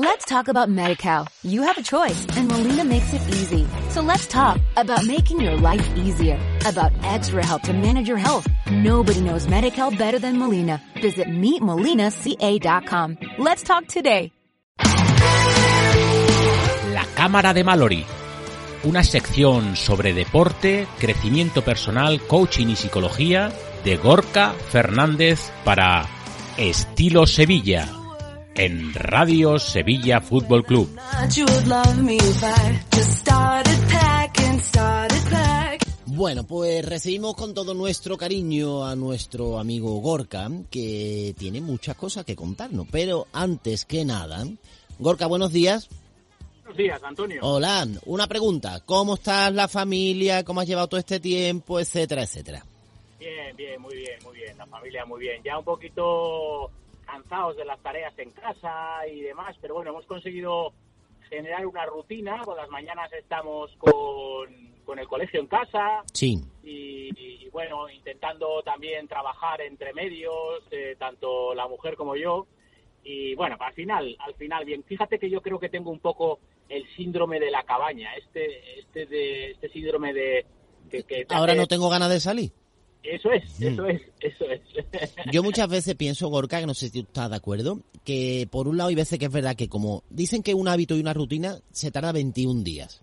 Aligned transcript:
Let's 0.00 0.26
talk 0.26 0.46
about 0.46 0.68
MediCal. 0.68 1.26
You 1.42 1.62
have 1.62 1.76
a 1.76 1.82
choice 1.82 2.24
and 2.36 2.46
Molina 2.46 2.84
makes 2.84 3.12
it 3.12 3.20
easy. 3.34 3.66
So 3.90 4.00
let's 4.00 4.28
talk 4.28 4.60
about 4.76 5.04
making 5.04 5.40
your 5.40 5.56
life 5.56 5.84
easier, 5.96 6.38
about 6.64 6.92
extra 7.02 7.44
help 7.44 7.62
to 7.62 7.72
manage 7.72 8.06
your 8.06 8.16
health. 8.16 8.46
Nobody 8.70 9.20
knows 9.22 9.48
MediCal 9.48 9.98
better 9.98 10.20
than 10.20 10.38
Molina. 10.38 10.80
Visit 11.02 11.26
meetmolinaca.com. 11.26 13.16
Let's 13.38 13.64
talk 13.64 13.88
today. 13.88 14.30
La 16.94 17.04
Cámara 17.16 17.52
de 17.52 17.64
Mallory. 17.64 18.04
Una 18.84 19.02
sección 19.02 19.74
sobre 19.74 20.14
deporte, 20.14 20.86
crecimiento 21.00 21.62
personal, 21.62 22.20
coaching 22.20 22.68
y 22.68 22.76
psicología 22.76 23.50
de 23.84 23.96
Gorka 23.96 24.52
Fernández 24.70 25.50
para 25.64 26.06
Estilo 26.56 27.26
Sevilla 27.26 27.97
en 28.58 28.92
Radio 28.92 29.56
Sevilla 29.60 30.20
Fútbol 30.20 30.64
Club. 30.64 30.98
Bueno, 36.06 36.44
pues 36.44 36.84
recibimos 36.84 37.36
con 37.36 37.54
todo 37.54 37.72
nuestro 37.74 38.18
cariño 38.18 38.84
a 38.84 38.96
nuestro 38.96 39.60
amigo 39.60 40.00
Gorka, 40.00 40.50
que 40.72 41.36
tiene 41.38 41.60
muchas 41.60 41.94
cosas 41.94 42.24
que 42.24 42.34
contarnos. 42.34 42.88
Pero 42.90 43.28
antes 43.32 43.84
que 43.84 44.04
nada, 44.04 44.44
Gorka, 44.98 45.26
buenos 45.26 45.52
días. 45.52 45.88
Buenos 46.62 46.76
días, 46.76 47.00
Antonio. 47.04 47.40
Hola, 47.42 47.86
una 48.06 48.26
pregunta. 48.26 48.82
¿Cómo 48.84 49.14
estás 49.14 49.54
la 49.54 49.68
familia? 49.68 50.42
¿Cómo 50.42 50.60
has 50.60 50.66
llevado 50.66 50.88
todo 50.88 50.98
este 50.98 51.20
tiempo? 51.20 51.78
Etcétera, 51.78 52.24
etcétera. 52.24 52.64
Bien, 53.20 53.56
bien, 53.56 53.80
muy 53.80 53.94
bien, 53.94 54.18
muy 54.24 54.36
bien. 54.36 54.58
La 54.58 54.66
familia 54.66 55.04
muy 55.04 55.20
bien. 55.20 55.40
Ya 55.44 55.56
un 55.56 55.64
poquito 55.64 56.72
cansados 57.08 57.56
de 57.56 57.64
las 57.64 57.80
tareas 57.82 58.12
en 58.18 58.30
casa 58.30 59.06
y 59.10 59.22
demás, 59.22 59.56
pero 59.60 59.74
bueno, 59.74 59.90
hemos 59.90 60.04
conseguido 60.06 60.72
generar 61.28 61.66
una 61.66 61.86
rutina. 61.86 62.42
Por 62.44 62.56
las 62.56 62.68
mañanas 62.68 63.10
estamos 63.12 63.74
con, 63.78 64.82
con 64.84 64.98
el 64.98 65.08
colegio 65.08 65.40
en 65.40 65.46
casa. 65.46 66.02
Sí. 66.12 66.38
Y, 66.62 67.10
y, 67.16 67.48
bueno, 67.50 67.88
intentando 67.88 68.62
también 68.62 69.08
trabajar 69.08 69.62
entre 69.62 69.94
medios, 69.94 70.62
eh, 70.70 70.96
tanto 70.98 71.54
la 71.54 71.66
mujer 71.66 71.96
como 71.96 72.14
yo. 72.14 72.46
Y 73.02 73.34
bueno, 73.36 73.56
al 73.58 73.72
final, 73.72 74.16
al 74.18 74.34
final, 74.34 74.64
bien. 74.66 74.84
Fíjate 74.84 75.18
que 75.18 75.30
yo 75.30 75.40
creo 75.40 75.58
que 75.58 75.70
tengo 75.70 75.90
un 75.90 76.00
poco 76.00 76.40
el 76.68 76.86
síndrome 76.94 77.40
de 77.40 77.50
la 77.50 77.62
cabaña, 77.62 78.14
este, 78.16 78.80
este 78.80 79.06
de, 79.06 79.52
este 79.52 79.70
síndrome 79.70 80.12
de 80.12 80.44
que, 80.90 81.04
que 81.04 81.26
Ahora 81.30 81.54
no 81.54 81.66
tengo 81.66 81.88
ganas 81.88 82.10
de 82.10 82.20
salir. 82.20 82.52
Eso 83.02 83.30
es, 83.30 83.44
eso 83.60 83.86
es, 83.86 84.02
eso 84.20 84.44
es. 84.50 84.60
Yo 85.32 85.42
muchas 85.42 85.68
veces 85.68 85.94
pienso, 85.94 86.28
Gorka, 86.28 86.60
que 86.60 86.66
no 86.66 86.74
sé 86.74 86.88
si 86.88 87.02
tú 87.02 87.06
estás 87.08 87.30
de 87.30 87.36
acuerdo, 87.36 87.80
que 88.04 88.48
por 88.50 88.68
un 88.68 88.76
lado 88.76 88.88
hay 88.88 88.96
veces 88.96 89.18
que 89.18 89.26
es 89.26 89.32
verdad 89.32 89.56
que 89.56 89.68
como 89.68 90.02
dicen 90.10 90.42
que 90.42 90.54
un 90.54 90.68
hábito 90.68 90.96
y 90.96 91.00
una 91.00 91.14
rutina 91.14 91.58
se 91.70 91.90
tarda 91.90 92.12
21 92.12 92.62
días. 92.62 93.02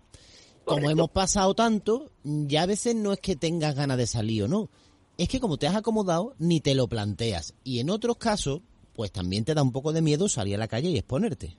Como 0.64 0.82
Correcto. 0.82 0.90
hemos 0.90 1.10
pasado 1.10 1.54
tanto, 1.54 2.10
ya 2.24 2.62
a 2.62 2.66
veces 2.66 2.94
no 2.94 3.12
es 3.12 3.20
que 3.20 3.36
tengas 3.36 3.74
ganas 3.74 3.98
de 3.98 4.06
salir 4.06 4.44
o 4.44 4.48
no. 4.48 4.68
Es 5.16 5.28
que 5.28 5.40
como 5.40 5.56
te 5.56 5.66
has 5.66 5.76
acomodado, 5.76 6.34
ni 6.38 6.60
te 6.60 6.74
lo 6.74 6.88
planteas. 6.88 7.54
Y 7.64 7.78
en 7.80 7.88
otros 7.88 8.16
casos, 8.16 8.60
pues 8.94 9.12
también 9.12 9.44
te 9.44 9.54
da 9.54 9.62
un 9.62 9.72
poco 9.72 9.92
de 9.92 10.02
miedo 10.02 10.28
salir 10.28 10.56
a 10.56 10.58
la 10.58 10.68
calle 10.68 10.90
y 10.90 10.98
exponerte. 10.98 11.56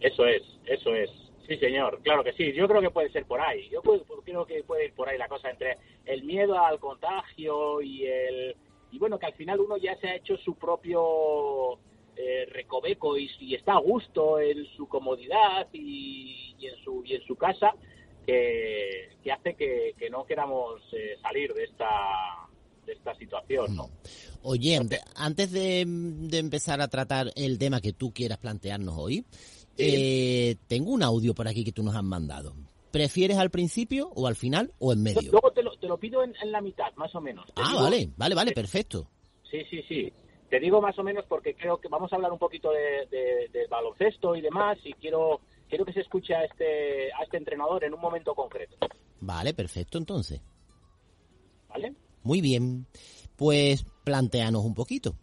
Eso 0.00 0.26
es, 0.26 0.42
eso 0.66 0.94
es. 0.94 1.10
Sí, 1.46 1.56
señor, 1.58 2.00
claro 2.02 2.24
que 2.24 2.32
sí. 2.32 2.52
Yo 2.54 2.66
creo 2.66 2.80
que 2.80 2.90
puede 2.90 3.10
ser 3.10 3.26
por 3.26 3.40
ahí. 3.40 3.68
Yo 3.70 3.82
puedo- 3.82 4.02
creo 4.24 4.46
que 4.46 4.62
puede 4.64 4.86
ir 4.86 4.94
por 4.94 5.08
ahí 5.08 5.18
la 5.18 5.28
cosa 5.28 5.50
entre 5.50 5.76
el 6.06 6.24
miedo 6.24 6.58
al 6.58 6.78
contagio 6.80 7.82
y 7.82 8.06
el 8.06 8.56
y 8.90 8.98
bueno 8.98 9.18
que 9.18 9.26
al 9.26 9.34
final 9.34 9.58
uno 9.60 9.76
ya 9.76 9.96
se 9.98 10.06
ha 10.08 10.14
hecho 10.16 10.36
su 10.38 10.54
propio 10.54 11.74
eh, 12.16 12.46
recoveco 12.50 13.18
y, 13.18 13.28
y 13.40 13.54
está 13.56 13.72
a 13.74 13.78
gusto 13.80 14.38
en 14.38 14.64
su 14.76 14.86
comodidad 14.86 15.66
y, 15.72 16.54
y 16.58 16.66
en 16.68 16.76
su 16.84 17.02
y 17.04 17.14
en 17.14 17.22
su 17.22 17.34
casa 17.36 17.72
que, 18.24 19.10
que 19.22 19.32
hace 19.32 19.54
que, 19.54 19.94
no 20.10 20.24
queramos 20.24 20.80
eh, 20.92 21.16
salir 21.20 21.52
de 21.54 21.64
esta 21.64 21.86
de 22.86 22.92
esta 22.92 23.14
situación, 23.16 23.74
¿no? 23.74 23.88
Oye, 24.42 24.76
ante- 24.76 25.00
antes 25.16 25.50
de, 25.52 25.84
de 25.86 26.38
empezar 26.38 26.80
a 26.82 26.88
tratar 26.88 27.32
el 27.34 27.58
tema 27.58 27.80
que 27.80 27.94
tú 27.94 28.12
quieras 28.12 28.36
plantearnos 28.38 28.94
hoy, 28.98 29.24
eh, 29.78 30.56
tengo 30.68 30.92
un 30.92 31.02
audio 31.02 31.34
por 31.34 31.48
aquí 31.48 31.64
que 31.64 31.72
tú 31.72 31.82
nos 31.82 31.94
has 31.96 32.02
mandado. 32.04 32.54
¿Prefieres 32.92 33.38
al 33.38 33.50
principio 33.50 34.08
o 34.14 34.26
al 34.26 34.36
final 34.36 34.72
o 34.78 34.92
en 34.92 35.02
medio? 35.02 35.32
Luego 35.32 35.50
te 35.52 35.62
lo, 35.62 35.76
te 35.78 35.88
lo 35.88 35.98
pido 35.98 36.22
en, 36.22 36.32
en 36.42 36.52
la 36.52 36.60
mitad, 36.60 36.92
más 36.96 37.12
o 37.14 37.20
menos. 37.20 37.46
Te 37.46 37.52
Ah, 37.56 37.68
digo- 37.70 37.82
vale, 37.82 38.10
vale, 38.16 38.34
vale, 38.34 38.52
perfecto. 38.52 39.08
Sí, 39.50 39.58
sí, 39.68 39.82
sí. 39.88 40.12
Te 40.48 40.60
digo 40.60 40.80
más 40.80 40.96
o 40.98 41.02
menos 41.02 41.24
porque 41.28 41.54
creo 41.56 41.78
que 41.78 41.88
vamos 41.88 42.12
a 42.12 42.16
hablar 42.16 42.30
un 42.30 42.38
poquito 42.38 42.70
de, 42.70 43.06
de- 43.10 43.48
de 43.52 43.66
baloncesto 43.68 44.36
y 44.36 44.40
demás 44.40 44.78
y 44.84 44.92
quiero 44.92 45.40
quiero 45.68 45.84
que 45.84 45.92
se 45.92 46.00
escuche 46.02 46.34
a 46.34 46.44
este 46.44 47.12
a 47.12 47.24
este 47.24 47.36
entrenador 47.38 47.82
en 47.82 47.94
un 47.94 48.00
momento 48.00 48.34
concreto, 48.34 48.76
Vale, 49.20 49.54
perfecto 49.54 49.98
entonces. 49.98 50.40
¿vale? 51.68 51.94
Muy 52.22 52.40
bien. 52.40 52.86
Pues 53.36 53.84
planteanos 54.04 54.64
un 54.64 54.74
poquito. 54.74 55.16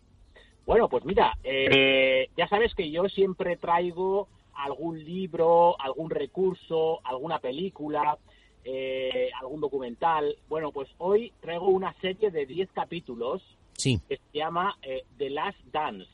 Bueno, 0.66 0.90
pues 0.90 1.06
mira, 1.06 1.34
eh, 1.44 2.28
ya 2.38 2.48
sabes 2.48 2.74
que 2.76 2.92
yo 2.92 3.04
siempre 3.10 3.58
traigo 3.58 4.28
algún 4.64 5.04
libro, 5.04 5.80
algún 5.80 6.10
recurso, 6.10 7.00
alguna 7.06 7.40
película, 7.40 8.18
eh, 8.64 9.30
algún 9.40 9.60
documental. 9.62 10.38
Bueno, 10.48 10.72
pues 10.72 10.90
hoy 11.00 11.34
traigo 11.42 11.68
una 11.68 11.94
serie 12.02 12.32
de 12.32 12.46
10 12.46 12.72
capítulos 12.72 13.42
Sí, 13.74 14.00
que 14.08 14.18
se 14.18 14.38
llama 14.38 14.78
eh, 14.84 15.04
The 15.18 15.30
Last 15.32 15.60
Dance. 15.72 16.10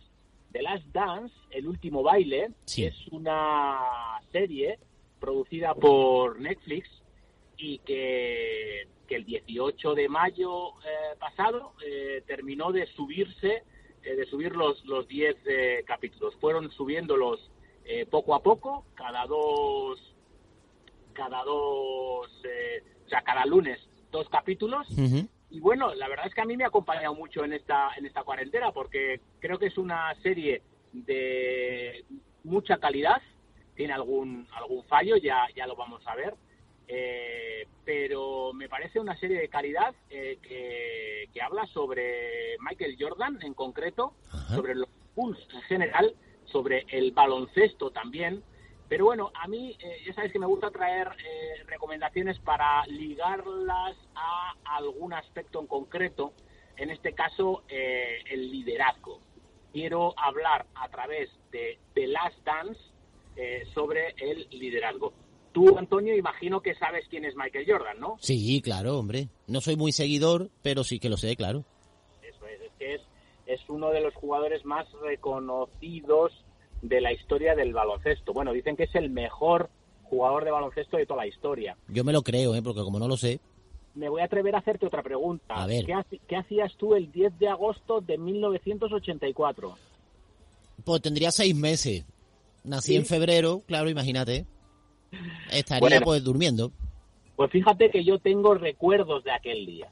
The 0.53 0.61
Last 0.61 0.85
Dance, 0.93 1.35
El 1.51 1.67
último 1.67 2.01
baile, 2.03 2.51
Sí. 2.65 2.85
es 2.85 2.95
una 3.11 3.79
serie 4.31 4.79
producida 5.19 5.73
por 5.75 6.39
Netflix 6.39 6.87
y 7.57 7.79
que, 7.79 8.87
que 9.07 9.15
el 9.15 9.25
18 9.25 9.95
de 9.95 10.07
mayo 10.07 10.69
eh, 10.85 11.17
pasado 11.19 11.73
eh, 11.85 12.23
terminó 12.27 12.71
de 12.71 12.85
subirse, 12.87 13.63
eh, 14.03 14.15
de 14.15 14.25
subir 14.27 14.55
los, 14.55 14.85
los 14.85 15.07
10 15.07 15.35
eh, 15.47 15.83
capítulos. 15.85 16.35
Fueron 16.39 16.71
subiéndolos 16.71 17.49
eh, 17.87 18.05
poco 18.05 18.35
a 18.35 18.43
poco, 18.43 18.85
cada 18.95 19.25
dos, 19.25 20.13
cada 21.13 21.43
dos, 21.43 22.29
eh, 22.43 22.83
o 23.05 23.09
sea, 23.09 23.21
cada 23.21 23.45
lunes 23.45 23.79
dos 24.11 24.29
capítulos 24.29 24.87
y 25.49 25.59
bueno, 25.59 25.93
la 25.95 26.07
verdad 26.07 26.27
es 26.27 26.33
que 26.33 26.41
a 26.41 26.45
mí 26.45 26.57
me 26.57 26.63
ha 26.65 26.67
acompañado 26.67 27.15
mucho 27.15 27.43
en 27.43 27.53
esta 27.53 27.91
en 27.97 28.05
esta 28.05 28.23
cuarentena 28.23 28.71
porque 28.71 29.21
creo 29.39 29.57
que 29.57 29.67
es 29.67 29.77
una 29.77 30.13
serie 30.21 30.61
de 30.91 32.03
mucha 32.43 32.77
calidad. 32.77 33.21
Tiene 33.75 33.93
algún 33.93 34.47
algún 34.53 34.83
fallo, 34.85 35.15
ya 35.17 35.47
ya 35.55 35.67
lo 35.67 35.75
vamos 35.75 36.01
a 36.05 36.15
ver. 36.15 36.35
Eh, 36.89 37.67
pero 37.83 38.53
me 38.53 38.69
parece 38.69 38.99
una 38.99 39.15
serie 39.17 39.39
de 39.39 39.49
calidad 39.49 39.93
eh, 40.09 40.39
que, 40.41 41.29
que 41.33 41.41
habla 41.41 41.65
sobre 41.67 42.57
Michael 42.59 42.95
Jordan 42.99 43.39
en 43.41 43.53
concreto, 43.53 44.13
Ajá. 44.31 44.55
sobre 44.55 44.75
los 44.75 44.89
Bulls 45.15 45.39
en 45.53 45.61
general, 45.63 46.13
sobre 46.51 46.85
el 46.89 47.11
baloncesto 47.11 47.91
también. 47.91 48.43
Pero 48.89 49.05
bueno, 49.05 49.31
a 49.33 49.47
mí 49.47 49.77
eh, 49.79 50.03
ya 50.05 50.13
sabes 50.13 50.31
que 50.31 50.39
me 50.39 50.45
gusta 50.45 50.71
traer 50.71 51.07
eh, 51.07 51.63
recomendaciones 51.65 52.39
para 52.39 52.85
ligarlas 52.87 53.97
a 54.15 54.53
algún 54.63 55.13
aspecto 55.13 55.59
en 55.59 55.67
concreto, 55.67 56.33
en 56.77 56.89
este 56.89 57.13
caso 57.13 57.63
eh, 57.67 58.19
el 58.29 58.49
liderazgo. 58.49 59.19
Quiero 59.73 60.17
hablar 60.17 60.65
a 60.75 60.87
través 60.89 61.29
de 61.51 61.77
The 61.93 62.07
Last 62.07 62.43
Dance 62.45 62.79
eh, 63.35 63.63
sobre 63.73 64.15
el 64.17 64.47
liderazgo. 64.49 65.13
Tú, 65.51 65.77
Antonio, 65.77 66.15
imagino 66.15 66.61
que 66.61 66.73
sabes 66.73 67.05
quién 67.07 67.23
es 67.23 67.35
Michael 67.35 67.65
Jordan, 67.67 67.99
¿no? 67.99 68.17
Sí, 68.19 68.61
claro, 68.63 68.97
hombre. 68.97 69.29
No 69.47 69.61
soy 69.61 69.75
muy 69.75 69.91
seguidor, 69.91 70.49
pero 70.63 70.83
sí 70.83 70.99
que 70.99 71.09
lo 71.09 71.17
sé, 71.17 71.35
claro. 71.35 71.63
Eso 72.23 72.47
es, 72.47 72.61
es 72.61 72.71
que 72.79 72.95
es, 72.95 73.01
es 73.47 73.61
uno 73.69 73.89
de 73.89 74.01
los 74.01 74.13
jugadores 74.15 74.65
más 74.65 74.85
reconocidos 75.01 76.31
de 76.81 77.01
la 77.01 77.13
historia 77.13 77.55
del 77.55 77.73
baloncesto. 77.73 78.33
Bueno, 78.33 78.53
dicen 78.53 78.75
que 78.75 78.83
es 78.83 78.95
el 78.95 79.09
mejor 79.09 79.69
jugador 80.03 80.45
de 80.45 80.51
baloncesto 80.51 80.97
de 80.97 81.05
toda 81.05 81.23
la 81.23 81.27
historia. 81.27 81.77
Yo 81.87 82.03
me 82.03 82.13
lo 82.13 82.21
creo, 82.21 82.55
¿eh? 82.55 82.61
porque 82.61 82.81
como 82.81 82.99
no 82.99 83.07
lo 83.07 83.17
sé. 83.17 83.39
Me 83.95 84.09
voy 84.09 84.21
a 84.21 84.25
atrever 84.25 84.55
a 84.55 84.59
hacerte 84.59 84.85
otra 84.85 85.01
pregunta. 85.01 85.55
A 85.55 85.65
ver. 85.65 85.85
¿Qué, 86.27 86.35
hacías 86.35 86.75
tú 86.75 86.93
el 86.93 87.11
10 87.11 87.39
de 87.39 87.47
agosto 87.47 87.99
de 88.01 88.17
1984? 88.17 89.75
Pues 90.83 91.01
tendría 91.01 91.31
seis 91.31 91.55
meses. 91.55 92.05
Nací 92.63 92.91
¿Sí? 92.91 92.97
en 92.97 93.05
febrero, 93.05 93.63
claro, 93.65 93.89
imagínate. 93.89 94.45
Estaría 95.51 95.79
Bueno. 95.79 96.01
pues 96.05 96.23
durmiendo. 96.23 96.71
Pues 97.35 97.49
fíjate 97.51 97.89
que 97.89 98.03
yo 98.03 98.19
tengo 98.19 98.53
recuerdos 98.55 99.23
de 99.23 99.31
aquel 99.31 99.65
día. 99.65 99.89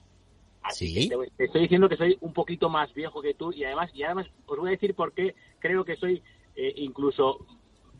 Así 0.66 0.88
¿Sí? 0.88 1.10
que 1.10 1.16
te, 1.16 1.32
te 1.32 1.46
estoy 1.46 1.62
diciendo 1.62 1.88
que 1.88 1.98
soy 1.98 2.18
un 2.22 2.34
poquito 2.34 2.70
más 2.70 2.94
viejo 2.94 3.22
que 3.22 3.36
tú 3.36 3.52
y 3.54 3.64
además, 3.64 3.92
y 3.94 4.04
además 4.04 4.28
os 4.48 4.58
voy 4.58 4.70
a 4.70 4.72
decir 4.72 4.96
por 4.96 5.14
qué 5.14 5.36
creo 5.60 5.86
que 5.86 5.96
soy 5.96 6.24
eh, 6.56 6.74
incluso 6.78 7.46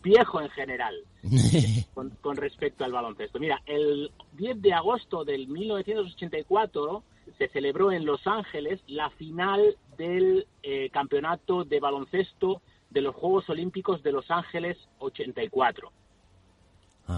viejo 0.02 0.42
en 0.42 0.50
general 0.50 0.96
con, 1.94 2.12
con 2.22 2.38
respecto 2.38 2.84
al 2.84 2.92
baloncesto. 2.92 3.40
Mira, 3.40 3.62
el 3.66 4.12
10 4.34 4.62
de 4.62 4.74
agosto 4.74 5.24
del 5.24 5.48
1984 5.48 7.04
se 7.38 7.48
celebró 7.50 7.92
en 7.92 8.06
Los 8.06 8.26
Ángeles 8.26 8.82
la 8.88 9.10
final 9.12 9.78
del 9.98 10.48
eh, 10.64 10.90
campeonato 10.90 11.64
de 11.64 11.80
baloncesto 11.80 12.62
de 12.90 13.02
los 13.02 13.16
Juegos 13.16 13.50
Olímpicos 13.50 14.04
de 14.04 14.12
Los 14.12 14.30
Ángeles 14.32 14.78
84. 15.00 15.92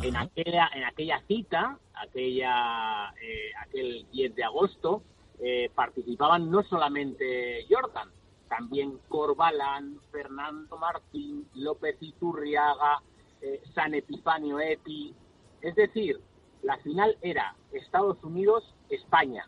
En 0.01 0.17
aquella, 0.17 0.69
en 0.73 0.83
aquella 0.83 1.21
cita, 1.27 1.79
aquella, 1.93 3.13
eh, 3.21 3.51
aquel 3.57 4.05
10 4.11 4.35
de 4.35 4.43
agosto, 4.43 5.01
eh, 5.39 5.69
participaban 5.73 6.49
no 6.49 6.63
solamente 6.63 7.65
Jordan, 7.69 8.09
también 8.47 8.99
Corbalán, 9.07 9.99
Fernando 10.11 10.77
Martín, 10.77 11.47
López 11.55 11.97
Iturriaga, 12.01 13.01
eh, 13.41 13.61
San 13.73 13.93
Epifanio 13.93 14.59
Epi. 14.59 15.13
Es 15.61 15.75
decir, 15.75 16.19
la 16.63 16.77
final 16.77 17.17
era 17.21 17.55
Estados 17.71 18.23
Unidos-España. 18.23 19.47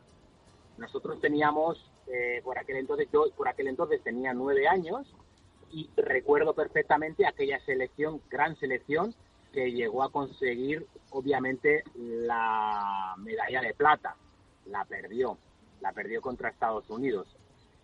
Nosotros 0.78 1.20
teníamos, 1.20 1.84
eh, 2.08 2.42
por 2.44 2.58
aquel 2.58 2.78
entonces, 2.78 3.08
yo 3.12 3.26
por 3.36 3.48
aquel 3.48 3.68
entonces 3.68 4.02
tenía 4.04 4.34
nueve 4.34 4.68
años 4.68 5.08
y 5.72 5.90
recuerdo 5.98 6.54
perfectamente 6.54 7.26
aquella 7.26 7.60
selección, 7.66 8.22
gran 8.30 8.56
selección, 8.58 9.14
que 9.54 9.72
llegó 9.72 10.04
a 10.04 10.12
conseguir, 10.12 10.86
obviamente, 11.10 11.84
la 11.96 13.16
medalla 13.18 13.62
de 13.62 13.74
plata. 13.74 14.16
La 14.66 14.86
perdió, 14.86 15.38
la 15.81 15.92
perdió 15.92 16.22
contra 16.22 16.50
Estados 16.50 16.90
Unidos. 16.90 17.28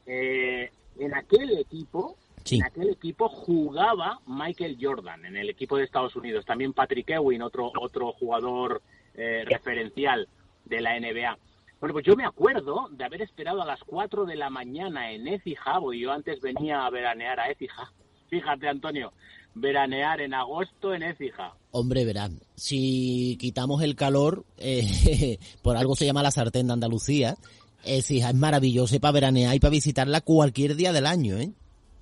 Eh, 0.06 0.70
en 1.00 1.14
aquel 1.14 1.58
equipo, 1.58 2.18
en 2.50 2.64
aquel 2.64 2.90
equipo 2.90 3.28
jugaba 3.28 4.20
Michael 4.28 4.78
Jordan, 4.80 5.26
en 5.26 5.36
el 5.36 5.50
equipo 5.50 5.78
de 5.78 5.84
Estados 5.84 6.16
Unidos. 6.16 6.46
También 6.46 6.74
Patrick 6.74 7.10
Ewing, 7.10 7.42
otro, 7.42 7.72
otro 7.80 8.14
jugador 8.14 8.82
eh, 9.16 9.44
referencial 9.46 10.28
de 10.66 10.82
la 10.82 11.00
NBA. 11.00 11.38
Bueno, 11.80 11.94
pues 11.94 12.06
yo 12.06 12.16
me 12.16 12.26
acuerdo 12.26 12.88
de 12.92 13.04
haber 13.04 13.22
esperado 13.22 13.62
a 13.62 13.66
las 13.66 13.80
4 13.84 14.26
de 14.26 14.36
la 14.36 14.50
mañana 14.50 15.12
en 15.12 15.28
Écija, 15.28 15.80
porque 15.80 16.00
yo 16.00 16.12
antes 16.12 16.40
venía 16.42 16.86
a 16.86 16.90
veranear 16.90 17.40
a 17.40 17.50
Écija. 17.50 17.92
Fíjate, 18.30 18.68
Antonio, 18.68 19.12
veranear 19.54 20.22
en 20.22 20.34
agosto 20.34 20.94
en 20.94 21.04
Écija. 21.04 21.54
Hombre, 21.72 22.06
verán, 22.06 22.40
si 22.56 23.38
quitamos 23.40 23.82
el 23.82 23.96
calor, 23.96 24.46
eh, 24.58 25.38
por 25.62 25.78
algo 25.78 25.96
se 25.96 26.06
llama 26.06 26.24
la 26.24 26.32
sartén 26.32 26.68
de 26.68 26.74
Andalucía, 26.74 27.38
Écija 27.86 28.30
es 28.30 28.36
maravilloso 28.36 29.00
para 29.00 29.14
veranear 29.14 29.56
y 29.56 29.60
para 29.60 29.72
visitarla 29.72 30.22
cualquier 30.22 30.76
día 30.76 30.92
del 30.92 31.06
año, 31.06 31.38
¿eh? 31.38 31.52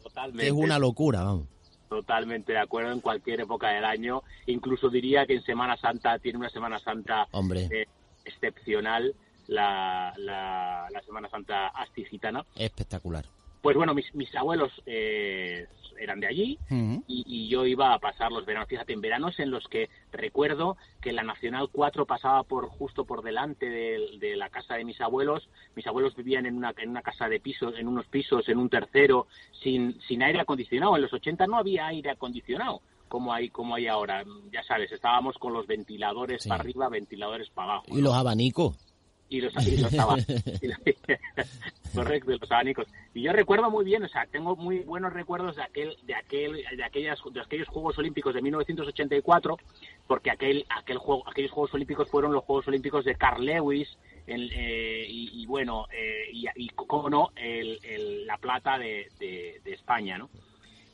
Totalmente. 0.01 0.47
Es 0.47 0.51
una 0.53 0.79
locura, 0.79 1.23
vamos. 1.23 1.47
Totalmente 1.89 2.53
de 2.53 2.59
acuerdo 2.59 2.91
en 2.91 3.01
cualquier 3.01 3.41
época 3.41 3.69
del 3.69 3.85
año. 3.85 4.23
Incluso 4.47 4.89
diría 4.89 5.25
que 5.25 5.35
en 5.35 5.43
Semana 5.43 5.77
Santa 5.77 6.17
tiene 6.19 6.39
una 6.39 6.49
Semana 6.49 6.79
Santa 6.79 7.27
Hombre. 7.31 7.69
Eh, 7.71 7.87
excepcional, 8.25 9.13
la, 9.47 10.13
la, 10.17 10.87
la 10.91 11.01
Semana 11.03 11.29
Santa 11.29 11.67
astigitana. 11.67 12.43
Espectacular. 12.55 13.25
Pues 13.63 13.77
bueno, 13.77 13.93
mis, 13.93 14.13
mis 14.13 14.35
abuelos 14.35 14.73
eh, 14.85 15.67
eran 15.97 16.19
de 16.19 16.27
allí 16.27 16.59
y, 17.07 17.23
y, 17.25 17.47
yo 17.47 17.65
iba 17.65 17.93
a 17.93 17.99
pasar 17.99 18.29
los 18.29 18.45
veranos. 18.45 18.67
Fíjate, 18.67 18.91
en 18.91 18.99
veranos 18.99 19.39
en 19.39 19.51
los 19.51 19.65
que 19.69 19.89
recuerdo 20.11 20.75
que 21.01 21.13
la 21.13 21.23
Nacional 21.23 21.69
4 21.71 22.05
pasaba 22.05 22.43
por 22.43 22.67
justo 22.67 23.05
por 23.05 23.23
delante 23.23 23.69
de, 23.69 24.17
de, 24.19 24.35
la 24.35 24.49
casa 24.49 24.75
de 24.75 24.83
mis 24.83 24.99
abuelos. 24.99 25.47
Mis 25.77 25.87
abuelos 25.87 26.13
vivían 26.13 26.45
en 26.45 26.57
una, 26.57 26.73
en 26.77 26.89
una 26.89 27.01
casa 27.01 27.29
de 27.29 27.39
pisos, 27.39 27.73
en 27.77 27.87
unos 27.87 28.05
pisos, 28.07 28.49
en 28.49 28.57
un 28.57 28.67
tercero, 28.67 29.27
sin, 29.63 29.97
sin 30.09 30.23
aire 30.23 30.41
acondicionado. 30.41 30.97
En 30.97 31.03
los 31.03 31.13
80 31.13 31.47
no 31.47 31.57
había 31.57 31.87
aire 31.87 32.11
acondicionado 32.11 32.81
como 33.07 33.31
hay 33.31 33.49
como 33.49 33.75
hay 33.75 33.87
ahora. 33.87 34.25
Ya 34.51 34.63
sabes, 34.63 34.91
estábamos 34.91 35.37
con 35.37 35.53
los 35.53 35.67
ventiladores 35.67 36.43
Sí. 36.43 36.49
para 36.49 36.61
arriba, 36.61 36.89
ventiladores 36.89 37.49
para 37.51 37.73
abajo. 37.75 37.85
Y 37.87 38.01
los 38.01 38.13
abanicos. 38.13 38.75
Y 39.37 39.41
los, 39.41 39.53
y 39.67 39.77
y 40.61 40.67
los- 40.67 40.79
correcto 41.93 42.31
los 42.31 42.51
abanicos. 42.51 42.87
Y 43.13 43.21
yo 43.21 43.33
recuerdo 43.33 43.69
muy 43.69 43.85
bien 43.85 44.03
o 44.03 44.07
sea 44.07 44.25
tengo 44.27 44.55
muy 44.55 44.79
buenos 44.79 45.13
recuerdos 45.13 45.55
de 45.55 45.63
aquel 45.63 45.95
de 46.03 46.15
aquel 46.15 46.63
de 46.75 46.83
aquellas 46.83 47.19
de 47.31 47.41
aquellos 47.41 47.67
Juegos 47.67 47.97
Olímpicos 47.97 48.33
de 48.33 48.41
1984 48.41 49.57
porque 50.07 50.31
aquel 50.31 50.65
aquel 50.69 50.97
juego 50.97 51.23
aquellos 51.29 51.51
Juegos 51.51 51.73
Olímpicos 51.73 52.09
fueron 52.09 52.31
los 52.33 52.43
Juegos 52.43 52.67
Olímpicos 52.67 53.05
de 53.05 53.15
Carl 53.15 53.45
Lewis 53.45 53.87
eh, 54.25 55.05
y, 55.09 55.45
bueno 55.45 55.85
eh, 55.91 56.29
y, 56.31 56.45
y 56.55 56.69
cómo 56.69 57.09
no 57.09 57.29
el, 57.35 58.25
la 58.25 58.37
plata 58.37 58.77
de, 58.79 59.09
de- 59.19 59.61
de 59.63 59.73
España 59.73 60.17
no 60.17 60.29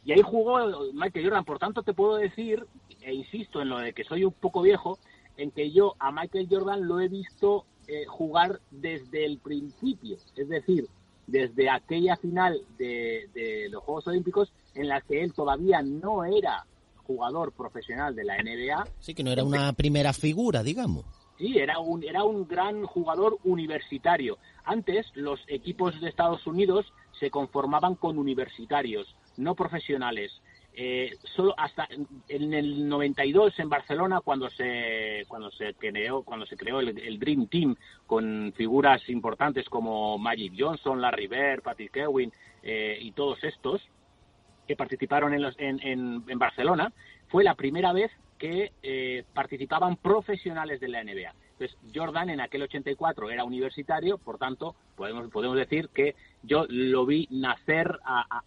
y 0.05 0.13
ahí 0.13 0.21
jugó 0.23 0.91
Michael 0.93 1.25
Jordan. 1.25 1.43
Por 1.45 1.59
tanto 1.59 1.83
te 1.83 1.93
puedo 1.93 2.15
decir 2.15 2.65
e 3.01 3.13
insisto 3.13 3.61
en 3.61 3.69
lo 3.69 3.77
de 3.79 3.93
que 3.93 4.03
soy 4.03 4.23
un 4.23 4.31
poco 4.33 4.61
viejo 4.61 4.97
en 5.37 5.51
que 5.51 5.71
yo 5.71 5.95
a 5.99 6.11
Michael 6.11 6.47
Jordan 6.49 6.87
lo 6.87 6.99
he 6.99 7.07
visto 7.09 7.65
eh, 7.89 8.05
jugar 8.05 8.59
desde 8.69 9.25
el 9.25 9.39
principio, 9.39 10.17
es 10.35 10.47
decir, 10.47 10.87
desde 11.27 11.69
aquella 11.69 12.15
final 12.17 12.61
de, 12.77 13.29
de 13.33 13.67
los 13.69 13.83
Juegos 13.83 14.07
Olímpicos 14.07 14.51
en 14.75 14.87
la 14.87 15.01
que 15.01 15.23
él 15.23 15.33
todavía 15.33 15.81
no 15.81 16.23
era 16.23 16.65
jugador 17.09 17.51
profesional 17.51 18.15
de 18.15 18.23
la 18.23 18.37
NBA, 18.37 18.87
Sí, 18.99 19.15
que 19.15 19.23
no 19.23 19.31
era 19.31 19.43
una 19.43 19.73
primera 19.73 20.13
figura, 20.13 20.61
digamos. 20.61 21.05
Sí, 21.39 21.57
era 21.57 21.79
un, 21.79 22.03
era 22.03 22.23
un 22.23 22.47
gran 22.47 22.83
jugador 22.83 23.39
universitario. 23.43 24.37
Antes 24.65 25.07
los 25.15 25.39
equipos 25.47 25.99
de 26.01 26.09
Estados 26.09 26.45
Unidos 26.45 26.85
se 27.19 27.31
conformaban 27.31 27.95
con 27.95 28.19
universitarios, 28.19 29.07
no 29.37 29.55
profesionales. 29.55 30.31
Eh, 30.73 31.17
solo 31.35 31.53
hasta 31.57 31.87
en 32.27 32.53
el 32.53 32.87
92 32.87 33.59
en 33.59 33.69
Barcelona 33.69 34.21
cuando 34.21 34.49
se 34.49 35.25
cuando 35.27 35.51
se 35.51 35.73
creó 35.73 36.21
cuando 36.23 36.45
se 36.45 36.55
creó 36.55 36.79
el, 36.79 37.19
Dream 37.19 37.47
Team 37.47 37.75
con 38.05 38.53
figuras 38.55 39.09
importantes 39.09 39.67
como 39.67 40.17
Magic 40.17 40.53
Johnson, 40.57 41.01
Larry 41.01 41.27
Bird, 41.27 41.63
Patrick 41.63 41.97
Ewing 41.97 42.31
eh, 42.63 42.97
y 43.01 43.11
todos 43.11 43.43
estos 43.43 43.81
que 44.67 44.75
participaron 44.75 45.33
en, 45.33 45.41
los, 45.41 45.55
en, 45.57 46.23
Barcelona 46.37 46.93
fue 47.27 47.43
la 47.43 47.55
primera 47.55 47.91
vez 47.91 48.11
que 48.37 48.71
eh, 48.83 49.25
participaban 49.33 49.97
profesionales 49.97 50.79
de 50.79 50.87
la 50.87 51.03
NBA. 51.03 51.33
Entonces, 51.53 51.77
Jordan 51.93 52.29
en 52.29 52.39
aquel 52.39 52.61
84 52.61 53.31
era 53.31 53.43
universitario, 53.43 54.17
por 54.17 54.37
tanto, 54.37 54.75
podemos, 54.95 55.29
podemos 55.29 55.57
decir 55.57 55.89
que 55.89 56.15
yo 56.43 56.65
lo 56.69 57.05
vi 57.05 57.27
nacer 57.31 57.99
a 58.05 58.43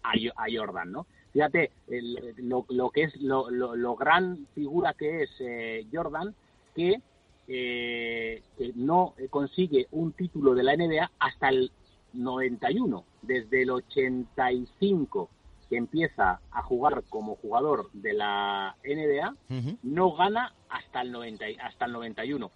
Jordan, 0.49 0.93
¿no? 0.93 1.05
Fíjate, 1.33 1.71
el, 1.87 2.35
lo, 2.37 2.65
lo, 2.69 2.91
que 2.91 3.03
es, 3.03 3.15
lo, 3.19 3.49
lo, 3.49 3.75
lo, 3.75 3.95
gran 3.95 4.47
figura 4.53 4.93
que 4.93 5.23
es 5.23 5.31
eh, 5.39 5.85
Jordan, 5.91 6.35
que, 6.75 7.01
eh, 7.47 8.43
que 8.55 8.71
no 8.75 9.15
consigue 9.31 9.87
un 9.91 10.13
título 10.13 10.53
de 10.53 10.63
la 10.63 10.77
NBA 10.77 11.11
hasta 11.19 11.49
el 11.49 11.71
91, 12.13 13.03
desde 13.23 13.63
el 13.63 13.71
85 13.71 15.29
que 15.69 15.77
empieza 15.77 16.39
a 16.51 16.61
jugar 16.61 17.03
como 17.09 17.35
jugador 17.35 17.89
de 17.93 18.13
la 18.13 18.75
NBA, 18.83 19.29
uh 19.31 19.53
-huh. 19.53 19.77
no 19.81 20.13
gana 20.13 20.53
hasta 20.69 21.01
el 21.01 21.11
90, 21.11 21.45
hasta 21.63 21.85
el 21.85 21.93
91. 21.93 22.51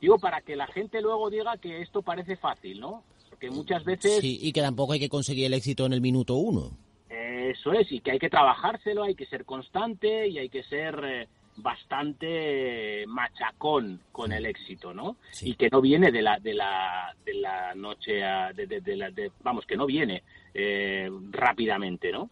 Digo 0.00 0.18
para 0.18 0.40
que 0.42 0.54
la 0.54 0.68
gente 0.68 1.00
luego 1.00 1.28
diga 1.28 1.56
que 1.56 1.82
esto 1.82 2.02
parece 2.02 2.36
fácil, 2.36 2.78
¿no? 2.80 3.02
Porque 3.30 3.50
muchas 3.50 3.84
veces 3.84 4.20
sí, 4.20 4.38
y 4.40 4.52
que 4.52 4.60
tampoco 4.60 4.92
hay 4.92 5.00
que 5.00 5.08
conseguir 5.08 5.46
el 5.46 5.54
éxito 5.54 5.86
en 5.86 5.92
el 5.92 6.00
minuto 6.00 6.36
uno. 6.36 6.70
Eso 7.12 7.74
es, 7.74 7.92
y 7.92 8.00
que 8.00 8.12
hay 8.12 8.18
que 8.18 8.30
trabajárselo, 8.30 9.02
hay 9.02 9.14
que 9.14 9.26
ser 9.26 9.44
constante 9.44 10.28
y 10.28 10.38
hay 10.38 10.48
que 10.48 10.62
ser 10.62 10.98
eh, 11.04 11.28
bastante 11.56 13.04
machacón 13.06 14.00
con 14.12 14.32
el 14.32 14.46
éxito, 14.46 14.94
¿no? 14.94 15.16
Sí. 15.30 15.50
Y 15.50 15.54
que 15.56 15.68
no 15.68 15.82
viene 15.82 16.10
de 16.10 16.22
la 16.22 16.38
de 16.38 16.54
la 16.54 17.14
de 17.24 17.34
la 17.34 17.74
noche 17.74 18.24
a, 18.24 18.54
de, 18.54 18.66
de, 18.66 18.80
de, 18.80 18.96
la, 18.96 19.10
de 19.10 19.30
vamos 19.42 19.66
que 19.66 19.76
no 19.76 19.84
viene 19.84 20.22
eh, 20.54 21.10
rápidamente, 21.30 22.10
¿no? 22.12 22.30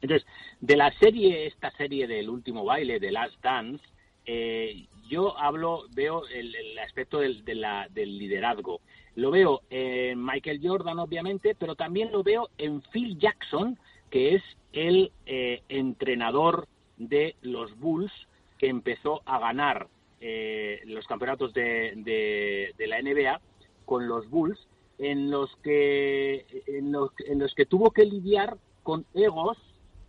Entonces, 0.00 0.26
de 0.60 0.76
la 0.76 0.92
serie, 0.92 1.46
esta 1.46 1.72
serie 1.72 2.06
del 2.06 2.30
último 2.30 2.64
baile, 2.64 3.00
de 3.00 3.10
Last 3.10 3.42
Dance, 3.42 3.84
eh, 4.26 4.86
yo 5.08 5.36
hablo, 5.36 5.86
veo 5.90 6.26
el, 6.28 6.54
el 6.54 6.78
aspecto 6.78 7.18
del, 7.18 7.42
la, 7.46 7.88
del 7.90 8.16
liderazgo. 8.16 8.80
Lo 9.16 9.32
veo 9.32 9.62
en 9.70 10.24
Michael 10.24 10.60
Jordan, 10.62 11.00
obviamente, 11.00 11.56
pero 11.58 11.74
también 11.74 12.12
lo 12.12 12.22
veo 12.22 12.50
en 12.58 12.82
Phil 12.92 13.18
Jackson, 13.18 13.76
que 14.10 14.34
es 14.34 14.42
el 14.72 15.12
eh, 15.26 15.62
entrenador 15.68 16.66
de 16.96 17.36
los 17.42 17.78
Bulls, 17.78 18.12
que 18.58 18.68
empezó 18.68 19.22
a 19.24 19.38
ganar 19.38 19.88
eh, 20.20 20.80
los 20.86 21.06
campeonatos 21.06 21.52
de, 21.54 21.92
de, 21.96 22.74
de, 22.76 22.86
la 22.86 23.00
NBA 23.00 23.40
con 23.84 24.08
los 24.08 24.28
Bulls, 24.28 24.58
en 24.98 25.30
los 25.30 25.54
que 25.62 26.44
en 26.66 26.90
los, 26.90 27.10
en 27.26 27.38
los 27.38 27.54
que 27.54 27.66
tuvo 27.66 27.92
que 27.92 28.04
lidiar 28.04 28.58
con 28.82 29.06
egos 29.14 29.56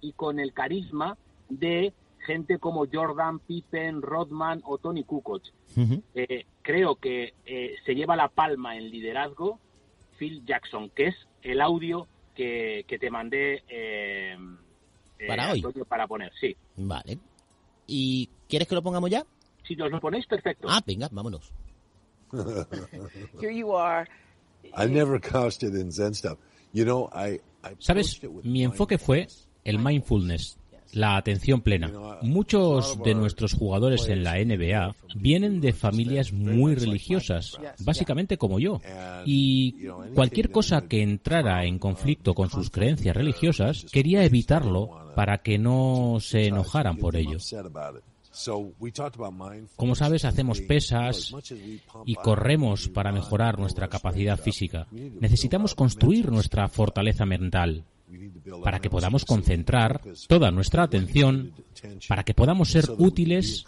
y 0.01 0.13
con 0.13 0.39
el 0.39 0.53
carisma 0.53 1.17
de 1.49 1.93
gente 2.25 2.59
como 2.59 2.85
Jordan, 2.91 3.39
Pippen, 3.39 4.01
Rodman 4.01 4.61
o 4.65 4.77
Tony 4.77 5.03
Kukoc. 5.03 5.43
Uh 5.75 5.81
-huh. 5.81 6.03
eh, 6.15 6.45
creo 6.61 6.95
que 6.95 7.33
eh, 7.45 7.75
se 7.85 7.95
lleva 7.95 8.15
la 8.15 8.29
palma 8.29 8.77
en 8.77 8.89
liderazgo 8.89 9.59
Phil 10.17 10.43
Jackson, 10.45 10.89
que 10.89 11.07
es 11.07 11.15
el 11.41 11.61
audio 11.61 12.07
que, 12.39 12.85
que 12.87 12.97
te 12.97 13.11
mandé 13.11 13.63
eh, 13.67 14.37
para 15.27 15.51
hoy. 15.51 15.61
Para 15.89 16.07
poner, 16.07 16.31
sí. 16.39 16.55
Vale. 16.77 17.19
¿Y 17.85 18.29
quieres 18.47 18.65
que 18.65 18.75
lo 18.75 18.81
pongamos 18.81 19.09
ya? 19.09 19.25
Si 19.67 19.75
nos 19.75 19.91
lo 19.91 19.99
ponéis, 19.99 20.25
perfecto. 20.25 20.67
Ah, 20.69 20.81
venga, 20.85 21.09
vámonos. 21.11 21.51
Here 23.41 23.53
you 23.53 23.75
are. 23.75 24.07
I 24.73 24.87
never 24.87 25.19
it 25.63 25.73
in 25.75 25.91
Zen 25.91 26.13
stuff. 26.13 26.37
You 26.71 26.85
know, 26.85 27.09
I, 27.13 27.41
I 27.61 27.75
¿Sabes? 27.79 28.21
Mi 28.43 28.63
enfoque 28.63 28.97
fue 28.97 29.27
el 29.65 29.79
mindfulness. 29.79 30.57
La 30.93 31.17
atención 31.17 31.61
plena. 31.61 31.91
Muchos 32.21 33.01
de 33.03 33.15
nuestros 33.15 33.53
jugadores 33.53 34.07
en 34.07 34.23
la 34.23 34.35
NBA 34.43 34.95
vienen 35.15 35.61
de 35.61 35.73
familias 35.73 36.33
muy 36.33 36.75
religiosas, 36.75 37.57
básicamente 37.79 38.37
como 38.37 38.59
yo. 38.59 38.81
Y 39.25 39.87
cualquier 40.13 40.51
cosa 40.51 40.87
que 40.87 41.01
entrara 41.01 41.65
en 41.65 41.79
conflicto 41.79 42.33
con 42.33 42.49
sus 42.49 42.69
creencias 42.69 43.15
religiosas, 43.15 43.85
quería 43.91 44.23
evitarlo 44.23 45.13
para 45.15 45.39
que 45.39 45.57
no 45.57 46.17
se 46.19 46.47
enojaran 46.47 46.97
por 46.97 47.15
ello. 47.15 47.37
Como 49.75 49.95
sabes, 49.95 50.25
hacemos 50.25 50.61
pesas 50.61 51.33
y 52.05 52.15
corremos 52.15 52.87
para 52.87 53.11
mejorar 53.11 53.59
nuestra 53.59 53.87
capacidad 53.87 54.39
física. 54.39 54.87
Necesitamos 54.91 55.75
construir 55.75 56.31
nuestra 56.31 56.67
fortaleza 56.67 57.25
mental 57.25 57.83
para 58.63 58.79
que 58.79 58.89
podamos 58.89 59.25
concentrar 59.25 60.01
toda 60.27 60.51
nuestra 60.51 60.83
atención, 60.83 61.53
para 62.07 62.23
que 62.23 62.33
podamos 62.33 62.69
ser 62.69 62.85
útiles 62.97 63.65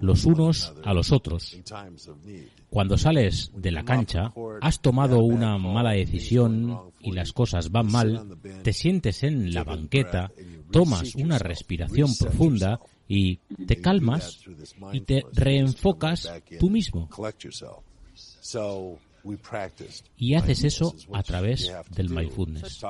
los 0.00 0.24
unos 0.24 0.72
a 0.84 0.94
los 0.94 1.12
otros. 1.12 1.58
Cuando 2.70 2.96
sales 2.96 3.52
de 3.54 3.70
la 3.70 3.84
cancha, 3.84 4.32
has 4.60 4.80
tomado 4.80 5.20
una 5.20 5.58
mala 5.58 5.92
decisión 5.92 6.92
y 7.00 7.12
las 7.12 7.32
cosas 7.32 7.70
van 7.70 7.90
mal, 7.90 8.38
te 8.62 8.72
sientes 8.72 9.22
en 9.22 9.52
la 9.52 9.64
banqueta, 9.64 10.32
tomas 10.70 11.14
una 11.14 11.38
respiración 11.38 12.14
profunda 12.18 12.80
y 13.08 13.36
te 13.66 13.80
calmas 13.80 14.40
y 14.92 15.00
te 15.00 15.24
reenfocas 15.32 16.32
tú 16.58 16.70
mismo. 16.70 17.08
Y 20.16 20.34
haces 20.34 20.64
eso 20.64 20.94
a 21.12 21.22
través 21.22 21.72
del 21.90 22.10
mindfulness. 22.10 22.84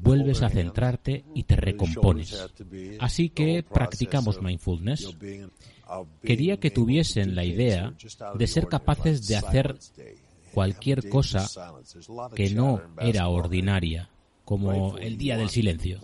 Vuelves 0.00 0.42
a 0.42 0.48
centrarte 0.48 1.24
y 1.34 1.44
te 1.44 1.56
recompones. 1.56 2.46
Así 3.00 3.30
que 3.30 3.62
practicamos 3.62 4.40
mindfulness. 4.42 5.16
Quería 6.22 6.58
que 6.58 6.70
tuviesen 6.70 7.34
la 7.34 7.44
idea 7.44 7.94
de 8.34 8.46
ser 8.46 8.68
capaces 8.68 9.26
de 9.26 9.36
hacer 9.36 9.78
cualquier 10.52 11.08
cosa 11.08 11.46
que 12.34 12.50
no 12.50 12.80
era 12.98 13.28
ordinaria 13.28 14.08
como 14.44 14.98
el 14.98 15.16
día 15.16 15.36
del 15.36 15.48
silencio. 15.48 16.00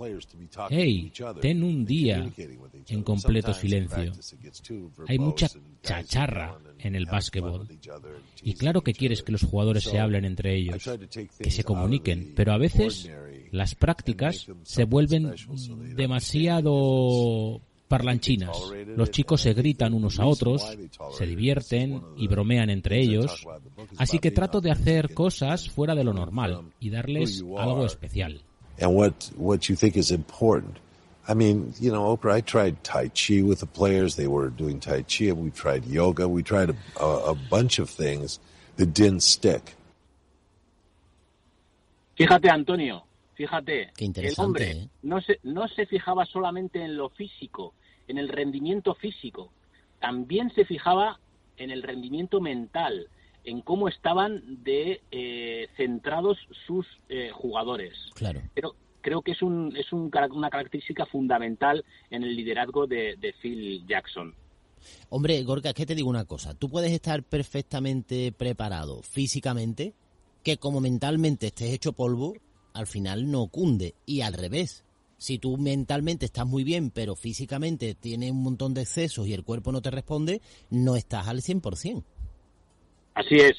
Hey, 0.70 1.12
ten 1.40 1.62
un 1.62 1.84
día 1.84 2.30
en 2.88 3.02
completo 3.02 3.52
silencio. 3.52 4.12
Hay 5.06 5.18
mucha 5.18 5.48
chacharra 5.82 6.58
en 6.78 6.94
el 6.94 7.06
básquetbol. 7.06 7.68
Y 8.42 8.54
claro 8.54 8.82
que 8.82 8.94
quieres 8.94 9.22
que 9.22 9.32
los 9.32 9.42
jugadores 9.42 9.84
se 9.84 9.98
hablen 9.98 10.24
entre 10.24 10.56
ellos, 10.56 10.88
que 11.38 11.50
se 11.50 11.64
comuniquen, 11.64 12.32
pero 12.34 12.52
a 12.52 12.58
veces 12.58 13.10
las 13.50 13.74
prácticas 13.74 14.46
se 14.62 14.84
vuelven 14.84 15.34
demasiado 15.96 17.60
parlanchinas. 17.90 18.56
Los 18.96 19.10
chicos 19.10 19.40
se 19.40 19.52
gritan 19.52 19.92
unos 19.92 20.20
a 20.20 20.26
otros, 20.26 20.62
se 21.18 21.26
divierten 21.26 22.00
y 22.16 22.28
bromean 22.28 22.70
entre 22.70 23.00
ellos. 23.00 23.44
Así 23.98 24.20
que 24.20 24.30
trato 24.30 24.60
de 24.60 24.70
hacer 24.70 25.12
cosas 25.12 25.68
fuera 25.68 25.96
de 25.96 26.04
lo 26.04 26.14
normal 26.14 26.70
y 26.78 26.90
darles 26.90 27.44
algo 27.58 27.84
especial. 27.84 28.40
I 31.28 31.34
mean, 31.34 31.72
you 31.78 31.92
know, 31.92 32.16
Oprah, 32.16 32.38
I 32.38 32.40
tried 32.40 32.82
Tai 32.82 33.10
Chi 33.10 33.42
with 33.42 33.60
the 33.60 33.66
players. 33.66 34.16
They 34.16 34.26
were 34.26 34.50
doing 34.50 34.80
Tai 34.80 35.02
Chi 35.02 35.26
and 35.26 35.38
we 35.38 35.50
tried 35.50 35.84
yoga. 35.84 36.26
We 36.26 36.42
tried 36.42 36.70
a, 36.70 36.76
a, 36.98 37.32
a 37.32 37.34
bunch 37.34 37.78
of 37.78 37.88
things 37.88 38.40
that 38.76 38.94
didn't 38.94 39.22
stick. 39.22 39.76
Fíjate, 42.16 42.50
Antonio, 42.50 43.04
fíjate, 43.40 43.90
Qué 43.96 44.04
el 44.04 44.34
hombre 44.36 44.70
¿eh? 44.72 44.88
no, 45.02 45.18
se, 45.22 45.40
no 45.44 45.66
se 45.68 45.86
fijaba 45.86 46.26
solamente 46.26 46.84
en 46.84 46.98
lo 46.98 47.08
físico, 47.08 47.72
en 48.06 48.18
el 48.18 48.28
rendimiento 48.28 48.94
físico, 48.94 49.50
también 49.98 50.52
se 50.54 50.66
fijaba 50.66 51.18
en 51.56 51.70
el 51.70 51.82
rendimiento 51.82 52.42
mental, 52.42 53.08
en 53.44 53.62
cómo 53.62 53.88
estaban 53.88 54.62
de 54.62 55.00
eh, 55.10 55.68
centrados 55.78 56.36
sus 56.66 56.86
eh, 57.08 57.30
jugadores. 57.32 57.94
Claro. 58.14 58.42
Pero 58.52 58.74
creo 59.00 59.22
que 59.22 59.32
es, 59.32 59.40
un, 59.40 59.74
es 59.74 59.90
un, 59.90 60.10
una 60.32 60.50
característica 60.50 61.06
fundamental 61.06 61.82
en 62.10 62.22
el 62.22 62.36
liderazgo 62.36 62.86
de, 62.86 63.16
de 63.16 63.32
Phil 63.40 63.86
Jackson. 63.86 64.34
Hombre, 65.08 65.42
Gorka, 65.44 65.70
es 65.70 65.74
que 65.74 65.86
te 65.86 65.94
digo 65.94 66.10
una 66.10 66.26
cosa. 66.26 66.52
Tú 66.52 66.68
puedes 66.68 66.92
estar 66.92 67.22
perfectamente 67.22 68.32
preparado 68.32 69.00
físicamente, 69.02 69.94
que 70.42 70.58
como 70.58 70.82
mentalmente 70.82 71.46
estés 71.46 71.72
hecho 71.72 71.94
polvo, 71.94 72.34
al 72.74 72.86
final 72.86 73.30
no 73.30 73.48
cunde. 73.48 73.94
Y 74.06 74.22
al 74.22 74.34
revés. 74.34 74.84
Si 75.16 75.38
tú 75.38 75.58
mentalmente 75.58 76.24
estás 76.24 76.46
muy 76.46 76.64
bien, 76.64 76.90
pero 76.90 77.14
físicamente 77.14 77.94
tienes 77.94 78.30
un 78.30 78.42
montón 78.42 78.72
de 78.72 78.82
excesos 78.82 79.26
y 79.26 79.34
el 79.34 79.44
cuerpo 79.44 79.70
no 79.70 79.82
te 79.82 79.90
responde, 79.90 80.40
no 80.70 80.96
estás 80.96 81.28
al 81.28 81.42
100%. 81.42 82.02
Así 83.12 83.34
es, 83.34 83.52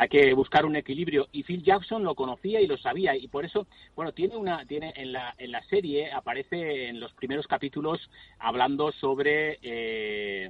hay 0.00 0.08
que 0.08 0.32
buscar 0.32 0.64
un 0.64 0.76
equilibrio 0.76 1.28
y 1.30 1.42
Phil 1.42 1.62
Jackson 1.62 2.04
lo 2.04 2.14
conocía 2.14 2.58
y 2.60 2.66
lo 2.66 2.78
sabía 2.78 3.14
y 3.14 3.28
por 3.28 3.44
eso, 3.44 3.66
bueno, 3.94 4.12
tiene 4.12 4.34
una 4.34 4.64
tiene 4.64 4.94
en 4.96 5.12
la 5.12 5.34
en 5.36 5.52
la 5.52 5.62
serie 5.64 6.10
aparece 6.10 6.88
en 6.88 7.00
los 7.00 7.12
primeros 7.12 7.46
capítulos 7.46 8.08
hablando 8.38 8.92
sobre 8.92 9.58
eh, 9.60 10.48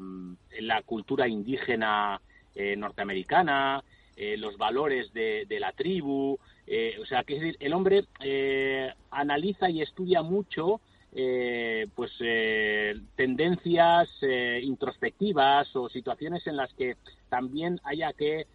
la 0.61 0.83
cultura 0.83 1.27
indígena 1.27 2.21
eh, 2.55 2.77
norteamericana, 2.77 3.83
eh, 4.23 4.37
los 4.37 4.59
valores 4.59 5.15
de, 5.15 5.47
de 5.49 5.59
la 5.59 5.73
tribu, 5.73 6.39
eh, 6.67 6.99
o 7.01 7.07
sea, 7.07 7.25
que 7.25 7.57
el 7.59 7.73
hombre 7.73 8.05
eh, 8.23 8.93
analiza 9.11 9.71
y 9.71 9.81
estudia 9.81 10.21
mucho 10.21 10.83
eh, 11.13 11.89
pues 11.97 12.13
eh, 12.21 13.01
tendencias 13.17 14.11
eh, 14.21 14.61
introspectivas 14.63 15.75
o 15.75 15.89
situaciones 15.89 16.47
en 16.47 16.57
las 16.57 16.73
que 16.75 16.99
también 17.31 17.81
haya 17.85 18.13
que 18.13 18.47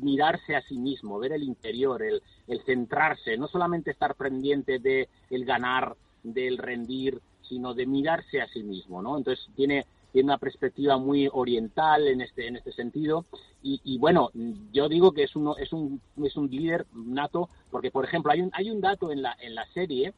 mirarse 0.00 0.56
a 0.56 0.62
sí 0.62 0.78
mismo, 0.78 1.18
ver 1.18 1.32
el 1.32 1.42
interior, 1.42 2.02
el, 2.02 2.22
el 2.48 2.62
centrarse, 2.62 3.36
no 3.36 3.46
solamente 3.46 3.90
estar 3.90 4.14
pendiente 4.14 4.78
de 4.78 5.10
el 5.28 5.44
ganar, 5.44 5.96
del 6.22 6.56
rendir, 6.56 7.20
sino 7.42 7.74
de 7.74 7.84
mirarse 7.84 8.40
a 8.40 8.48
sí 8.48 8.62
mismo, 8.62 9.02
¿no? 9.02 9.18
Entonces 9.18 9.46
tiene 9.54 9.84
tiene 10.12 10.26
una 10.26 10.38
perspectiva 10.38 10.98
muy 10.98 11.28
oriental 11.32 12.06
en 12.08 12.20
este 12.20 12.48
en 12.48 12.56
este 12.56 12.72
sentido 12.72 13.24
y, 13.62 13.80
y 13.84 13.98
bueno 13.98 14.30
yo 14.72 14.88
digo 14.88 15.12
que 15.12 15.24
es 15.24 15.36
uno 15.36 15.56
es 15.56 15.72
un 15.72 16.00
es 16.24 16.36
un 16.36 16.50
líder 16.50 16.86
nato 16.94 17.48
porque 17.70 17.90
por 17.90 18.04
ejemplo 18.04 18.32
hay 18.32 18.42
un 18.42 18.50
hay 18.52 18.70
un 18.70 18.80
dato 18.80 19.12
en 19.12 19.22
la 19.22 19.36
en 19.40 19.54
la 19.54 19.66
serie 19.72 20.12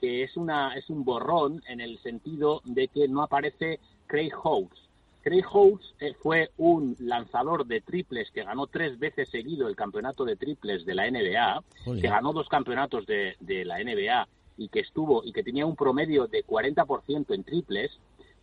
que 0.00 0.22
es 0.22 0.36
una 0.36 0.74
es 0.74 0.88
un 0.90 1.04
borrón 1.04 1.62
en 1.68 1.80
el 1.80 1.98
sentido 1.98 2.62
de 2.64 2.88
que 2.88 3.08
no 3.08 3.22
aparece 3.22 3.80
Craig 4.06 4.32
Hawks. 4.32 4.88
Craig 5.22 5.44
Hawks 5.44 5.94
eh, 6.00 6.14
fue 6.22 6.50
un 6.56 6.96
lanzador 7.00 7.66
de 7.66 7.80
triples 7.80 8.30
que 8.30 8.44
ganó 8.44 8.66
tres 8.66 8.98
veces 8.98 9.28
seguido 9.28 9.68
el 9.68 9.76
campeonato 9.76 10.24
de 10.24 10.36
triples 10.36 10.86
de 10.86 10.94
la 10.94 11.10
NBA, 11.10 11.62
que 12.00 12.08
ganó 12.08 12.32
dos 12.32 12.48
campeonatos 12.48 13.04
de, 13.06 13.36
de 13.40 13.64
la 13.64 13.78
NBA 13.82 14.28
y 14.56 14.68
que 14.68 14.80
estuvo 14.80 15.22
y 15.24 15.32
que 15.32 15.42
tenía 15.42 15.66
un 15.66 15.76
promedio 15.76 16.26
de 16.26 16.44
40% 16.44 17.34
en 17.34 17.44
triples. 17.44 17.98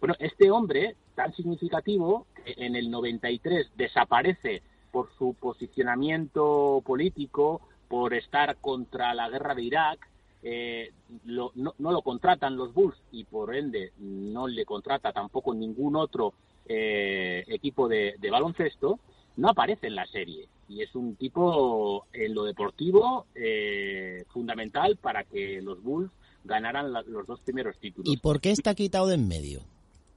Bueno, 0.05 0.17
este 0.19 0.51
hombre 0.51 0.95
tan 1.15 1.33
significativo 1.33 2.27
que 2.45 2.53
en 2.63 2.75
el 2.75 2.91
93 2.91 3.71
desaparece 3.75 4.61
por 4.91 5.09
su 5.17 5.33
posicionamiento 5.33 6.83
político, 6.85 7.61
por 7.87 8.13
estar 8.13 8.57
contra 8.57 9.15
la 9.15 9.29
guerra 9.29 9.55
de 9.55 9.63
Irak, 9.63 10.07
eh, 10.43 10.91
lo- 11.25 11.51
no, 11.55 11.73
lo 11.79 12.01
contratan 12.03 12.55
los 12.55 12.71
Bulls 12.71 12.95
y 13.11 13.23
por 13.23 13.55
ende 13.55 13.93
no 13.97 14.47
le 14.47 14.63
contrata 14.63 15.11
tampoco 15.11 15.55
ningún 15.55 15.95
otro 15.95 16.33
eh, 16.67 17.43
equipo 17.47 17.87
de, 17.87 18.13
de 18.19 18.29
baloncesto, 18.29 18.99
no 19.37 19.49
aparece 19.49 19.87
en 19.87 19.95
la 19.95 20.05
serie. 20.05 20.47
Y 20.69 20.83
es 20.83 20.93
un 20.93 21.15
tipo 21.15 22.05
en 22.13 22.35
lo 22.35 22.43
deportivo 22.43 23.25
eh, 23.33 24.23
fundamental 24.29 24.97
para 24.97 25.23
que 25.23 25.63
los 25.63 25.81
Bulls 25.81 26.11
ganaran 26.43 26.93
la- 26.93 27.01
los 27.01 27.25
dos 27.25 27.39
primeros 27.41 27.75
títulos. 27.79 28.13
¿Y 28.13 28.17
por 28.17 28.39
qué 28.39 28.51
está 28.51 28.75
quitado 28.75 29.07
de 29.07 29.15
en 29.15 29.27
medio? 29.27 29.61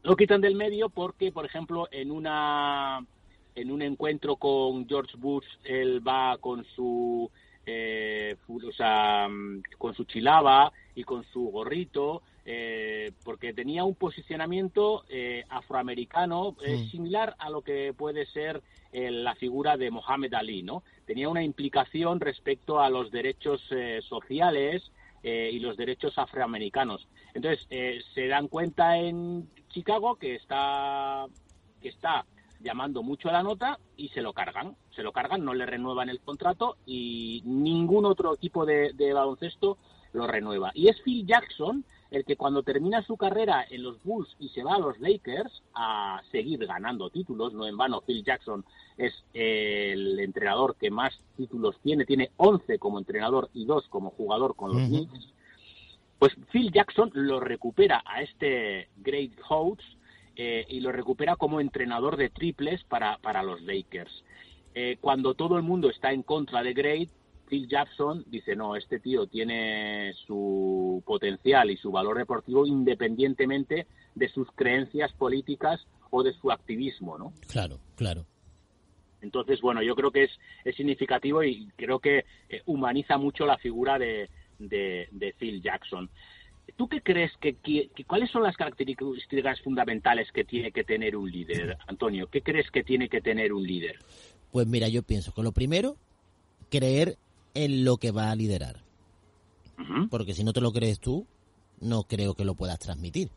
Lo 0.08 0.16
quitan 0.16 0.40
del 0.40 0.54
medio 0.54 0.88
porque, 0.88 1.30
por 1.32 1.44
ejemplo, 1.44 1.86
en 1.92 2.10
una 2.10 3.04
en 3.54 3.70
un 3.70 3.82
encuentro 3.82 4.36
con 4.36 4.88
George 4.88 5.18
Bush, 5.18 5.44
él 5.64 6.00
va 6.06 6.38
con 6.38 6.64
su 6.64 7.30
eh, 7.66 8.34
o 8.48 8.72
sea, 8.72 9.28
mm, 9.28 9.60
con 9.76 9.94
su 9.94 10.04
chilaba 10.04 10.72
y 10.94 11.04
con 11.04 11.24
su 11.24 11.50
gorrito, 11.50 12.22
eh, 12.46 13.12
porque 13.22 13.52
tenía 13.52 13.84
un 13.84 13.96
posicionamiento 13.96 15.04
eh, 15.10 15.44
afroamericano 15.50 16.56
eh, 16.64 16.78
Mm. 16.78 16.90
similar 16.90 17.36
a 17.38 17.50
lo 17.50 17.60
que 17.60 17.92
puede 17.92 18.24
ser 18.24 18.62
eh, 18.92 19.10
la 19.10 19.34
figura 19.34 19.76
de 19.76 19.90
Mohammed 19.90 20.32
Ali, 20.32 20.62
¿no? 20.62 20.84
Tenía 21.04 21.28
una 21.28 21.42
implicación 21.44 22.20
respecto 22.20 22.80
a 22.80 22.88
los 22.88 23.10
derechos 23.10 23.60
eh, 23.72 24.00
sociales 24.08 24.90
y 25.20 25.58
los 25.58 25.76
derechos 25.76 26.16
afroamericanos. 26.16 27.06
Entonces 27.34 27.66
se 28.14 28.28
dan 28.28 28.46
cuenta 28.46 28.96
en 28.96 29.48
Chicago 29.78 30.16
que 30.16 30.34
está 30.34 31.26
que 31.80 31.88
está 31.88 32.26
llamando 32.60 33.04
mucho 33.04 33.28
a 33.28 33.32
la 33.32 33.44
nota 33.44 33.78
y 33.96 34.08
se 34.08 34.22
lo 34.22 34.32
cargan, 34.32 34.76
se 34.90 35.04
lo 35.04 35.12
cargan, 35.12 35.44
no 35.44 35.54
le 35.54 35.66
renuevan 35.66 36.08
el 36.08 36.18
contrato 36.20 36.76
y 36.84 37.42
ningún 37.44 38.04
otro 38.04 38.34
equipo 38.34 38.66
de, 38.66 38.92
de 38.94 39.12
baloncesto 39.12 39.78
lo 40.12 40.26
renueva. 40.26 40.72
Y 40.74 40.88
es 40.88 41.00
Phil 41.02 41.24
Jackson 41.24 41.84
el 42.10 42.24
que 42.24 42.36
cuando 42.36 42.64
termina 42.64 43.02
su 43.02 43.16
carrera 43.16 43.64
en 43.68 43.82
los 43.84 44.02
Bulls 44.02 44.34
y 44.40 44.48
se 44.48 44.64
va 44.64 44.74
a 44.74 44.78
los 44.80 44.98
Lakers 44.98 45.62
a 45.74 46.22
seguir 46.32 46.66
ganando 46.66 47.10
títulos, 47.10 47.52
no 47.52 47.66
en 47.66 47.76
vano, 47.76 48.00
Phil 48.00 48.24
Jackson 48.24 48.64
es 48.96 49.12
el 49.34 50.18
entrenador 50.18 50.74
que 50.76 50.90
más 50.90 51.16
títulos 51.36 51.76
tiene, 51.82 52.04
tiene 52.04 52.30
11 52.36 52.78
como 52.78 52.98
entrenador 52.98 53.50
y 53.52 53.64
2 53.66 53.86
como 53.88 54.10
jugador 54.10 54.56
con 54.56 54.72
los 54.72 54.88
Knicks, 54.88 55.32
pues 56.18 56.34
Phil 56.50 56.72
Jackson 56.72 57.10
lo 57.14 57.40
recupera 57.40 58.02
a 58.04 58.22
este 58.22 58.88
Great 58.96 59.38
House 59.48 59.98
eh, 60.36 60.66
y 60.68 60.80
lo 60.80 60.92
recupera 60.92 61.36
como 61.36 61.60
entrenador 61.60 62.16
de 62.16 62.30
triples 62.30 62.82
para, 62.84 63.18
para 63.18 63.42
los 63.42 63.60
Lakers. 63.62 64.24
Eh, 64.74 64.98
cuando 65.00 65.34
todo 65.34 65.56
el 65.56 65.62
mundo 65.62 65.90
está 65.90 66.12
en 66.12 66.22
contra 66.22 66.62
de 66.62 66.74
Great, 66.74 67.08
Phil 67.48 67.68
Jackson 67.68 68.24
dice, 68.26 68.54
no, 68.54 68.76
este 68.76 69.00
tío 69.00 69.26
tiene 69.26 70.12
su 70.26 71.02
potencial 71.06 71.70
y 71.70 71.76
su 71.76 71.90
valor 71.90 72.18
deportivo 72.18 72.66
independientemente 72.66 73.86
de 74.14 74.28
sus 74.28 74.50
creencias 74.52 75.12
políticas 75.14 75.86
o 76.10 76.22
de 76.22 76.34
su 76.34 76.50
activismo, 76.50 77.16
¿no? 77.16 77.32
Claro, 77.48 77.78
claro. 77.96 78.26
Entonces, 79.20 79.60
bueno, 79.60 79.82
yo 79.82 79.96
creo 79.96 80.10
que 80.10 80.24
es, 80.24 80.30
es 80.64 80.76
significativo 80.76 81.42
y 81.42 81.68
creo 81.76 81.98
que 81.98 82.24
eh, 82.48 82.62
humaniza 82.66 83.18
mucho 83.18 83.46
la 83.46 83.58
figura 83.58 83.98
de, 83.98 84.28
de, 84.58 85.34
Phil 85.38 85.62
Jackson. 85.62 86.10
¿Tú 86.76 86.88
qué 86.88 87.00
crees 87.00 87.32
que, 87.40 87.56
cuáles 88.06 88.30
son 88.30 88.42
las 88.42 88.56
características 88.56 89.60
fundamentales 89.62 90.30
que 90.32 90.44
tiene 90.44 90.70
que 90.70 90.84
tener 90.84 91.16
un 91.16 91.30
líder, 91.30 91.78
Antonio? 91.86 92.28
¿Qué 92.30 92.42
crees 92.42 92.70
que 92.70 92.84
tiene 92.84 93.08
que 93.08 93.20
tener 93.20 93.52
un 93.52 93.66
líder? 93.66 93.98
Pues 94.52 94.66
mira, 94.66 94.88
yo 94.88 95.02
pienso 95.02 95.32
que 95.32 95.42
lo 95.42 95.52
primero, 95.52 95.96
creer 96.70 97.16
en 97.54 97.84
lo 97.84 97.96
que 97.96 98.10
va 98.10 98.30
a 98.30 98.36
liderar. 98.36 98.76
Porque 100.10 100.34
si 100.34 100.42
no 100.42 100.52
te 100.52 100.60
lo 100.60 100.72
crees 100.72 100.98
tú, 100.98 101.26
no 101.80 102.02
creo 102.02 102.34
que 102.34 102.44
lo 102.44 102.54
puedas 102.54 102.78
transmitir. 102.80 103.30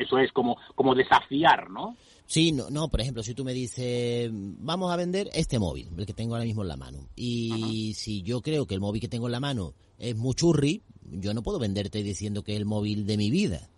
Eso 0.00 0.18
es 0.18 0.32
como, 0.32 0.56
como 0.74 0.94
desafiar, 0.94 1.70
¿no? 1.70 1.94
Sí, 2.24 2.52
no, 2.52 2.70
no, 2.70 2.88
por 2.88 3.00
ejemplo, 3.00 3.22
si 3.22 3.34
tú 3.34 3.44
me 3.44 3.52
dices, 3.52 4.30
vamos 4.32 4.90
a 4.92 4.96
vender 4.96 5.28
este 5.34 5.58
móvil, 5.58 5.88
el 5.98 6.06
que 6.06 6.14
tengo 6.14 6.34
ahora 6.34 6.44
mismo 6.44 6.62
en 6.62 6.68
la 6.68 6.76
mano, 6.76 7.08
y 7.16 7.92
si 7.94 8.22
yo 8.22 8.40
creo 8.40 8.66
que 8.66 8.74
el 8.74 8.80
móvil 8.80 9.00
que 9.00 9.08
tengo 9.08 9.26
en 9.26 9.32
la 9.32 9.40
mano 9.40 9.74
es 9.98 10.16
muy 10.16 10.34
churri, 10.34 10.82
yo 11.02 11.34
no 11.34 11.42
puedo 11.42 11.58
venderte 11.58 12.02
diciendo 12.02 12.42
que 12.42 12.52
es 12.52 12.58
el 12.58 12.66
móvil 12.66 13.04
de 13.04 13.16
mi 13.16 13.30
vida. 13.30 13.68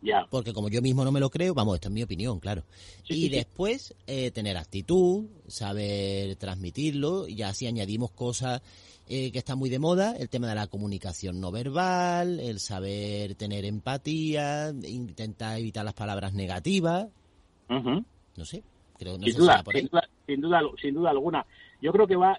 Ya. 0.00 0.26
Porque 0.30 0.52
como 0.52 0.68
yo 0.68 0.80
mismo 0.80 1.04
no 1.04 1.10
me 1.10 1.20
lo 1.20 1.28
creo, 1.28 1.54
vamos, 1.54 1.74
esto 1.74 1.88
es 1.88 1.94
mi 1.94 2.02
opinión, 2.02 2.38
claro. 2.38 2.62
y 3.08 3.28
después 3.28 3.94
eh, 4.06 4.30
tener 4.30 4.56
actitud, 4.56 5.26
saber 5.48 6.36
transmitirlo, 6.36 7.26
y 7.26 7.42
así 7.42 7.66
añadimos 7.66 8.12
cosas 8.12 8.62
eh, 9.08 9.32
que 9.32 9.38
están 9.38 9.58
muy 9.58 9.70
de 9.70 9.78
moda, 9.78 10.14
el 10.16 10.28
tema 10.28 10.48
de 10.48 10.54
la 10.54 10.66
comunicación 10.68 11.40
no 11.40 11.50
verbal, 11.50 12.38
el 12.38 12.60
saber 12.60 13.34
tener 13.34 13.64
empatía, 13.64 14.72
intentar 14.84 15.58
evitar 15.58 15.84
las 15.84 15.94
palabras 15.94 16.32
negativas, 16.32 17.08
no 17.68 18.44
sé, 18.44 18.62
creo 18.98 19.18
no 19.18 19.24
sin, 19.24 19.36
duda, 19.36 19.64
sin, 19.74 19.88
duda, 20.40 20.60
sin, 20.80 20.94
duda, 20.94 21.10
alguna. 21.10 21.44
Yo 21.80 21.92
creo 21.92 22.08
que 22.08 22.16
va, 22.16 22.36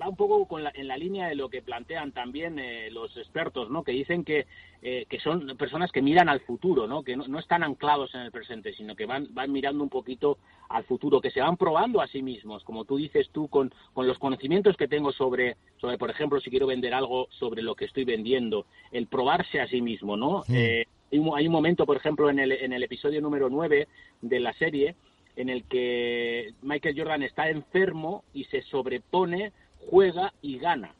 va 0.00 0.08
un 0.08 0.16
poco 0.16 0.46
con 0.46 0.64
en 0.74 0.88
la 0.88 0.96
línea 0.96 1.28
de 1.28 1.36
lo 1.36 1.48
que 1.48 1.62
plantean 1.62 2.10
también 2.10 2.58
eh, 2.58 2.90
los 2.90 3.16
expertos, 3.16 3.70
¿no? 3.70 3.84
Que 3.84 3.92
dicen 3.92 4.24
que, 4.24 4.46
eh, 4.82 5.06
que 5.08 5.20
son 5.20 5.56
personas 5.56 5.92
que 5.92 6.02
miran 6.02 6.28
al 6.28 6.40
futuro, 6.40 6.88
¿no? 6.88 7.04
Que 7.04 7.16
no, 7.16 7.38
están 7.38 7.62
anclados 7.62 8.14
en 8.14 8.22
el 8.22 8.32
presente, 8.32 8.72
sino 8.74 8.96
que 8.96 9.06
van, 9.06 9.28
van 9.30 9.52
mirando 9.52 9.84
un 9.84 9.90
poquito 9.90 10.38
al 10.68 10.82
futuro, 10.84 11.20
que 11.20 11.30
se 11.30 11.40
van 11.40 11.56
probando 11.56 12.00
a 12.00 12.08
sí 12.08 12.20
mismos, 12.20 12.64
como 12.64 12.84
tú 12.84 12.96
dices 12.96 13.30
tú, 13.30 13.46
con, 13.46 13.72
con 13.92 14.08
los 14.08 14.18
conocimientos 14.18 14.76
que 14.76 14.88
tengo 14.88 15.12
sobre, 15.12 15.56
sobre, 15.76 15.96
por 15.96 16.10
ejemplo, 16.10 16.40
si 16.40 16.50
quiero 16.50 16.66
vender 16.66 16.94
algo 16.94 17.28
sobre 17.30 17.62
lo 17.62 17.76
que 17.76 17.84
estoy 17.84 18.04
vendiendo, 18.04 18.66
el 18.90 19.06
probarse 19.06 19.60
a 19.60 19.68
sí 19.68 19.80
mismo, 19.82 20.16
¿no? 20.16 20.42
Eh, 20.48 20.86
hay 21.12 21.46
un 21.46 21.52
momento, 21.52 21.86
por 21.86 21.96
ejemplo, 21.96 22.28
en 22.28 22.40
el, 22.40 22.50
en 22.50 22.72
el 22.72 22.82
episodio 22.82 23.20
número 23.20 23.48
9 23.48 23.86
de 24.20 24.40
la 24.40 24.52
serie, 24.54 24.96
en 25.36 25.48
el 25.48 25.64
que 25.64 26.54
Michael 26.62 26.96
Jordan 26.96 27.22
está 27.22 27.48
enfermo 27.48 28.24
y 28.32 28.44
se 28.44 28.62
sobrepone, 28.62 29.52
juega 29.78 30.32
y 30.42 30.58
gana. 30.58 30.94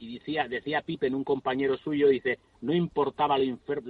Y 0.00 0.18
decía, 0.18 0.46
decía 0.48 0.82
Pippen, 0.82 1.14
un 1.14 1.24
compañero 1.24 1.76
suyo, 1.76 2.08
dice, 2.08 2.38
no 2.60 2.72
importaba 2.72 3.38
lo, 3.38 3.44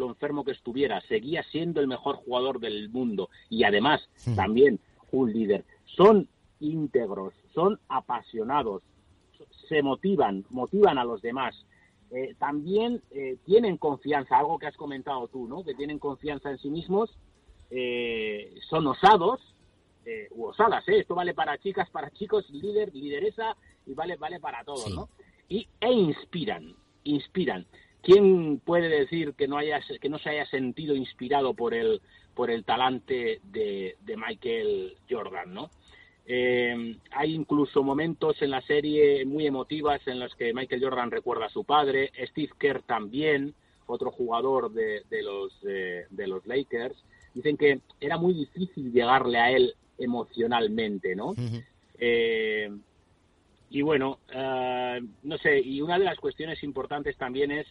enfermo 0.09 0.45
que 0.45 0.53
estuviera, 0.53 1.01
seguía 1.03 1.43
siendo 1.43 1.81
el 1.81 1.87
mejor 1.87 2.17
jugador 2.17 2.61
del 2.61 2.89
mundo 2.89 3.29
y 3.51 3.65
además 3.65 4.09
también 4.35 4.81
un 5.13 5.33
líder. 5.33 5.65
Son 5.85 6.29
íntegros, 6.61 7.35
son 7.55 7.79
apasionados, 7.89 8.83
se 9.69 9.83
motivan, 9.83 10.45
motivan 10.51 10.99
a 10.99 11.05
los 11.05 11.21
demás. 11.21 11.55
Eh, 12.11 12.35
también 12.39 13.03
eh, 13.11 13.37
tienen 13.45 13.77
confianza, 13.77 14.39
algo 14.39 14.59
que 14.59 14.67
has 14.67 14.77
comentado 14.77 15.29
tú, 15.29 15.47
¿no? 15.47 15.63
Que 15.63 15.75
tienen 15.75 15.99
confianza 15.99 16.51
en 16.51 16.59
sí 16.59 16.71
mismos, 16.71 17.19
eh, 17.71 18.55
son 18.69 18.87
osados, 18.87 19.41
u 20.33 20.47
osadas, 20.47 20.89
¿eh? 20.89 21.01
Esto 21.01 21.15
vale 21.15 21.35
para 21.35 21.59
chicas, 21.59 21.89
para 21.91 22.11
chicos, 22.11 22.49
líder, 22.51 22.95
lideresa, 22.95 23.57
y 23.87 23.95
vale, 23.95 24.17
vale 24.17 24.41
para 24.41 24.65
todos, 24.65 24.91
¿no? 24.95 25.09
Y, 25.49 25.67
e 25.81 25.93
inspiran, 25.93 26.75
inspiran. 27.05 27.67
¿Quién 28.03 28.61
puede 28.61 28.89
decir 28.89 29.35
que 29.35 29.49
no, 29.49 29.59
haya, 29.59 29.81
que 30.01 30.09
no 30.09 30.19
se 30.19 30.31
haya 30.31 30.47
sentido 30.47 30.95
inspirado 30.95 31.55
por 31.55 31.75
el, 31.75 32.01
por 32.35 32.51
el 32.51 32.65
talante 32.65 33.41
de, 33.45 33.97
de 34.01 34.17
Michael 34.17 34.97
Jordan, 35.11 35.53
¿no? 35.53 35.71
Eh, 36.31 36.95
hay 37.13 37.35
incluso 37.35 37.83
momentos 37.83 38.41
en 38.43 38.51
la 38.51 38.61
serie 38.61 39.25
muy 39.25 39.47
emotivas 39.47 40.07
en 40.07 40.21
los 40.21 40.35
que 40.35 40.53
Michael 40.53 40.85
Jordan 40.85 41.11
recuerda 41.11 41.47
a 41.47 41.51
su 41.51 41.65
padre, 41.65 42.13
Steve 42.29 42.53
Kerr 42.59 42.83
también, 42.83 43.55
otro 43.87 44.11
jugador 44.11 44.71
de, 44.71 45.03
los, 45.23 45.59
de, 45.63 46.27
los 46.27 46.47
Lakers. 46.47 47.03
Dicen 47.33 47.57
que 47.57 47.81
era 47.99 48.19
muy 48.19 48.35
difícil 48.35 48.93
llegarle 48.93 49.39
a 49.39 49.51
él 49.51 49.75
emocionalmente, 49.99 51.15
¿no? 51.15 51.35
Eh, 51.99 52.71
y 53.71 53.83
bueno, 53.83 54.21
eh, 54.33 55.01
no 55.25 55.39
sé, 55.39 55.61
y 55.61 55.81
una 55.81 55.99
de 55.99 56.05
las 56.05 56.19
cuestiones 56.19 56.63
importantes 56.63 57.17
también 57.17 57.51
es 57.51 57.67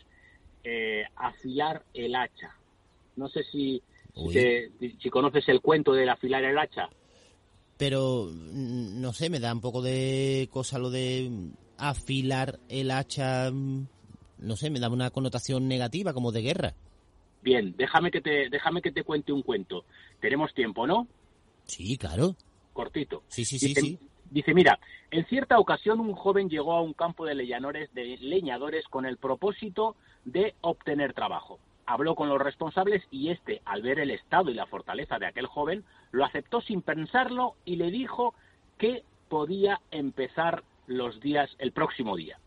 afilar 1.16 1.82
el 1.94 2.14
hacha. 2.14 2.54
No 3.16 3.30
sé 3.30 3.44
si, 3.44 3.82
si, 4.14 5.10
conoces 5.10 5.48
el 5.48 5.62
cuento 5.62 5.94
del 5.94 6.10
afilar 6.10 6.44
el 6.44 6.58
hacha 6.58 6.90
pero 7.78 8.30
mm, 8.32 9.00
no 9.00 9.14
sé, 9.14 9.30
me 9.30 9.40
da 9.40 9.54
un 9.54 9.62
poco 9.62 9.82
de 9.82 10.50
cosa 10.52 10.80
lo 10.80 10.90
de 10.90 11.30
afilar 11.78 12.60
el 12.70 12.92
hacha, 12.92 13.52
mm, 13.52 13.88
no 14.40 14.56
sé, 14.56 14.70
me 14.70 14.80
da 14.80 14.90
una 14.90 15.12
connotación 15.12 15.68
negativa 15.68 16.14
como 16.14 16.32
de 16.32 16.42
guerra. 16.42 16.74
Bien, 17.44 17.76
déjame 17.78 18.12
que 18.12 18.20
te 18.20 18.50
déjame 18.50 18.82
que 18.82 18.92
te 18.92 19.04
cuente 19.04 19.32
un 19.32 19.44
cuento. 19.44 19.86
Tenemos 20.20 20.54
tiempo, 20.54 20.88
¿no? 20.88 21.08
Sí, 21.68 21.98
claro. 21.98 22.36
Cortito. 22.74 23.24
Sí, 23.28 23.46
sí, 23.46 23.60
sí, 23.60 23.74
sí. 23.76 24.00
Dice, 24.30 24.54
mira, 24.54 24.80
en 25.12 25.26
cierta 25.28 25.58
ocasión 25.60 26.00
un 26.00 26.14
joven 26.14 26.50
llegó 26.50 26.74
a 26.74 26.82
un 26.82 26.94
campo 26.94 27.26
de 27.26 27.36
leñadores, 27.36 27.94
de 27.94 28.18
leñadores 28.18 28.86
con 28.88 29.06
el 29.06 29.18
propósito 29.18 29.96
de 30.26 30.56
obtener 30.62 31.14
trabajo 31.14 31.60
habló 31.88 32.16
con 32.16 32.30
los 32.30 32.40
responsables 32.40 33.02
y 33.10 33.30
este, 33.30 33.62
al 33.66 33.82
ver 33.82 34.00
el 34.00 34.12
estado 34.12 34.52
y 34.52 34.54
la 34.54 34.68
fortaleza 34.68 35.18
de 35.18 35.26
aquel 35.26 35.48
joven, 35.48 35.84
lo 36.12 36.26
aceptó 36.26 36.62
sin 36.62 36.82
pensarlo 36.82 37.56
y 37.66 37.78
le 37.78 37.90
dijo 37.90 38.36
que 38.78 39.04
podía 39.30 39.80
empezar 39.90 40.64
los 40.86 41.20
días 41.22 41.50
el 41.58 41.72
próximo 41.72 42.16
día. 42.16 42.40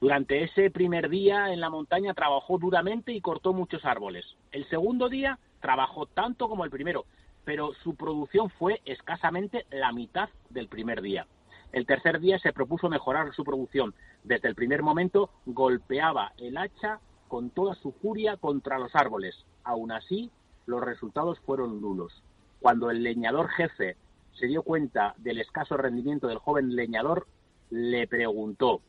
Durante 0.00 0.42
ese 0.42 0.70
primer 0.70 1.08
día 1.08 1.52
en 1.52 1.60
la 1.60 1.70
montaña 1.70 2.14
trabajó 2.14 2.58
duramente 2.58 3.12
y 3.12 3.20
cortó 3.20 3.52
muchos 3.52 3.84
árboles. 3.84 4.24
El 4.52 4.68
segundo 4.68 5.08
día 5.08 5.38
trabajó 5.60 6.06
tanto 6.06 6.48
como 6.48 6.64
el 6.64 6.70
primero, 6.70 7.04
pero 7.48 7.72
su 7.82 7.94
producción 7.94 8.50
fue 8.50 8.82
escasamente 8.84 9.64
la 9.70 9.90
mitad 9.90 10.28
del 10.50 10.68
primer 10.68 11.00
día. 11.00 11.26
El 11.72 11.86
tercer 11.86 12.20
día 12.20 12.38
se 12.38 12.52
propuso 12.52 12.90
mejorar 12.90 13.34
su 13.34 13.42
producción. 13.42 13.94
Desde 14.22 14.48
el 14.48 14.54
primer 14.54 14.82
momento 14.82 15.30
golpeaba 15.46 16.34
el 16.36 16.58
hacha 16.58 17.00
con 17.26 17.48
toda 17.48 17.74
su 17.76 17.92
furia 17.92 18.36
contra 18.36 18.78
los 18.78 18.94
árboles. 18.94 19.34
Aún 19.64 19.92
así, 19.92 20.30
los 20.66 20.82
resultados 20.82 21.40
fueron 21.40 21.80
nulos. 21.80 22.22
Cuando 22.60 22.90
el 22.90 23.02
leñador 23.02 23.48
jefe 23.48 23.96
se 24.38 24.46
dio 24.46 24.62
cuenta 24.62 25.14
del 25.16 25.40
escaso 25.40 25.78
rendimiento 25.78 26.26
del 26.26 26.36
joven 26.36 26.76
leñador, 26.76 27.26
le 27.70 28.06
preguntó, 28.06 28.82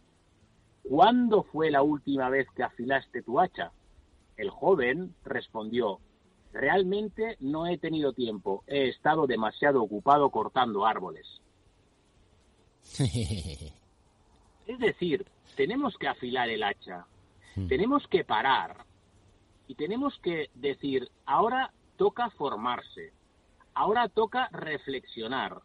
¿Cuándo 0.84 1.43
fue 1.43 1.72
la 1.72 1.82
última 1.82 2.30
vez 2.30 2.45
que 2.58 2.63
afilaste 2.63 3.22
tu 3.22 3.39
hacha? 3.39 3.72
El 4.36 4.50
joven 4.50 5.15
respondió, 5.24 6.02
Realmente 6.52 7.38
no 7.40 7.68
he 7.68 7.78
tenido 7.78 8.14
tiempo, 8.14 8.64
he 8.68 8.90
estado 8.90 9.28
demasiado 9.28 9.84
ocupado 9.84 10.30
cortando 10.30 10.86
árboles. 10.86 11.28
es 13.00 14.80
decir, 14.80 15.26
tenemos 15.56 15.98
que 15.98 16.08
afilar 16.08 16.50
el 16.50 16.64
hacha, 16.64 17.06
Mm. 17.56 17.68
Tenemos 17.68 18.08
que 18.08 18.24
parar 18.24 18.86
y 19.68 19.76
tenemos 19.76 20.18
que 20.20 20.50
decir, 20.56 21.10
ahora 21.26 21.72
toca 21.98 22.30
formarse, 22.32 23.12
ahora 23.74 24.08
toca 24.08 24.50
reflexionar, 24.52 25.62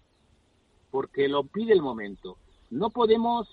porque 0.90 1.28
lo 1.28 1.44
pide 1.44 1.72
el 1.72 1.82
momento. 1.82 2.38
No 2.70 2.90
podemos 2.90 3.48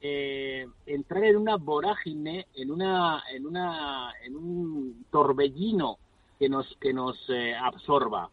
eh, 0.00 0.66
entrar 0.86 1.24
en 1.24 1.36
una 1.36 1.56
vorágine, 1.56 2.46
en 2.54 2.70
una, 2.70 3.22
en 3.32 3.46
una, 3.46 4.12
en 4.22 4.36
un 4.36 5.06
torbellino 5.10 5.98
que 6.42 6.48
nos, 6.48 6.66
que 6.80 6.92
nos 6.92 7.16
eh, 7.28 7.54
absorba. 7.54 8.28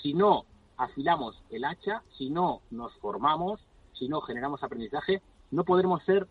Si 0.00 0.14
no 0.14 0.44
afilamos 0.76 1.34
el 1.50 1.64
hacha, 1.64 2.00
si 2.16 2.30
no 2.30 2.62
nos 2.70 2.94
formamos, 2.98 3.58
si 3.92 4.08
no 4.08 4.20
generamos 4.20 4.62
aprendizaje, 4.62 5.20
no 5.50 5.64
podremos 5.64 6.00
ser, 6.04 6.28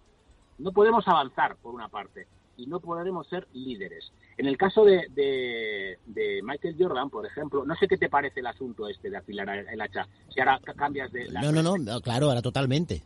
no 0.60 0.72
podemos 0.72 1.06
avanzar 1.10 1.58
por 1.58 1.76
una 1.76 1.90
parte 1.90 2.26
y 2.56 2.68
no 2.68 2.80
podremos 2.80 3.28
ser 3.28 3.50
líderes. 3.52 4.14
En 4.38 4.46
el 4.46 4.56
caso 4.56 4.86
de, 4.86 5.08
de, 5.14 6.42
Michael 6.42 6.78
Jordan, 6.80 7.10
por 7.10 7.26
ejemplo, 7.26 7.66
no 7.66 7.76
sé 7.76 7.90
qué 7.90 7.98
te 7.98 8.08
parece 8.08 8.40
el 8.40 8.48
asunto 8.48 8.88
este 8.88 9.10
de 9.10 9.18
afilar 9.18 9.50
el 9.50 9.82
hacha. 9.82 10.08
Si 10.34 10.40
ahora 10.40 10.62
cambias 10.74 11.12
de... 11.12 11.28
No, 11.34 11.52
no, 11.52 11.78
no, 11.78 12.00
claro, 12.00 12.30
ahora 12.30 12.42
totalmente. 12.42 13.04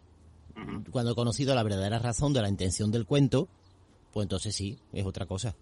Cuando 0.91 1.13
he 1.13 1.15
conocido 1.15 1.55
la 1.55 1.63
verdadera 1.63 1.97
razón 1.97 2.31
de 2.31 2.43
la 2.43 2.49
intención 2.49 2.91
del 2.91 3.07
cuento, 3.07 3.47
pues 4.11 4.25
entonces 4.25 4.55
sí, 4.55 4.77
es 4.91 5.03
otra 5.03 5.25
cosa. 5.25 5.55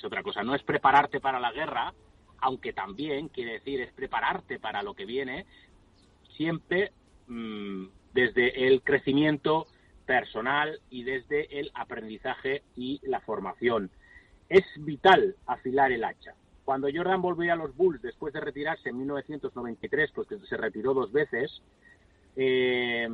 Es 0.00 0.04
otra 0.06 0.22
cosa, 0.22 0.42
no 0.42 0.54
es 0.54 0.62
prepararte 0.62 1.20
para 1.20 1.38
la 1.38 1.52
guerra, 1.52 1.92
aunque 2.38 2.72
también 2.72 3.28
quiere 3.28 3.52
decir 3.52 3.82
es 3.82 3.92
prepararte 3.92 4.58
para 4.58 4.82
lo 4.82 4.94
que 4.94 5.04
viene, 5.04 5.44
siempre 6.38 6.92
mm, 7.26 7.84
desde 8.14 8.66
el 8.66 8.80
crecimiento 8.80 9.66
personal 10.06 10.80
y 10.88 11.02
desde 11.02 11.60
el 11.60 11.70
aprendizaje 11.74 12.62
y 12.76 12.98
la 13.02 13.20
formación. 13.20 13.90
Es 14.48 14.64
vital 14.78 15.36
afilar 15.44 15.92
el 15.92 16.02
hacha. 16.02 16.34
Cuando 16.64 16.88
Jordan 16.90 17.20
volvió 17.20 17.52
a 17.52 17.56
los 17.56 17.76
Bulls 17.76 18.00
después 18.00 18.32
de 18.32 18.40
retirarse 18.40 18.88
en 18.88 18.96
1993, 18.96 20.12
pues 20.14 20.28
que 20.28 20.38
se 20.38 20.56
retiró 20.56 20.94
dos 20.94 21.12
veces, 21.12 21.60
eh, 22.36 23.06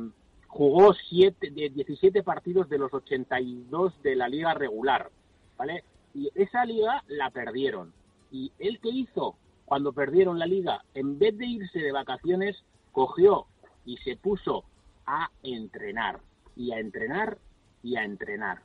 jugó 0.47 0.93
siete, 0.93 1.49
17 1.49 2.23
partidos 2.23 2.69
de 2.69 2.77
los 2.77 2.93
82 2.93 4.01
de 4.03 4.15
la 4.15 4.29
liga 4.29 4.53
regular, 4.53 5.09
¿vale? 5.57 5.83
Y 6.17 6.31
esa 6.33 6.65
liga 6.65 7.03
la 7.07 7.29
perdieron. 7.29 7.93
¿Y 8.31 8.51
él 8.57 8.79
qué 8.81 8.89
hizo 8.89 9.37
cuando 9.65 9.93
perdieron 9.93 10.39
la 10.39 10.47
liga? 10.47 10.83
En 10.95 11.19
vez 11.19 11.37
de 11.37 11.45
irse 11.45 11.77
de 11.77 11.91
vacaciones, 11.91 12.63
cogió 12.91 13.45
y 13.85 13.97
se 13.97 14.17
puso 14.17 14.63
a 15.05 15.29
entrenar 15.43 16.19
y 16.55 16.71
a 16.71 16.79
entrenar 16.79 17.37
y 17.83 17.97
a 17.97 18.03
entrenar. 18.03 18.63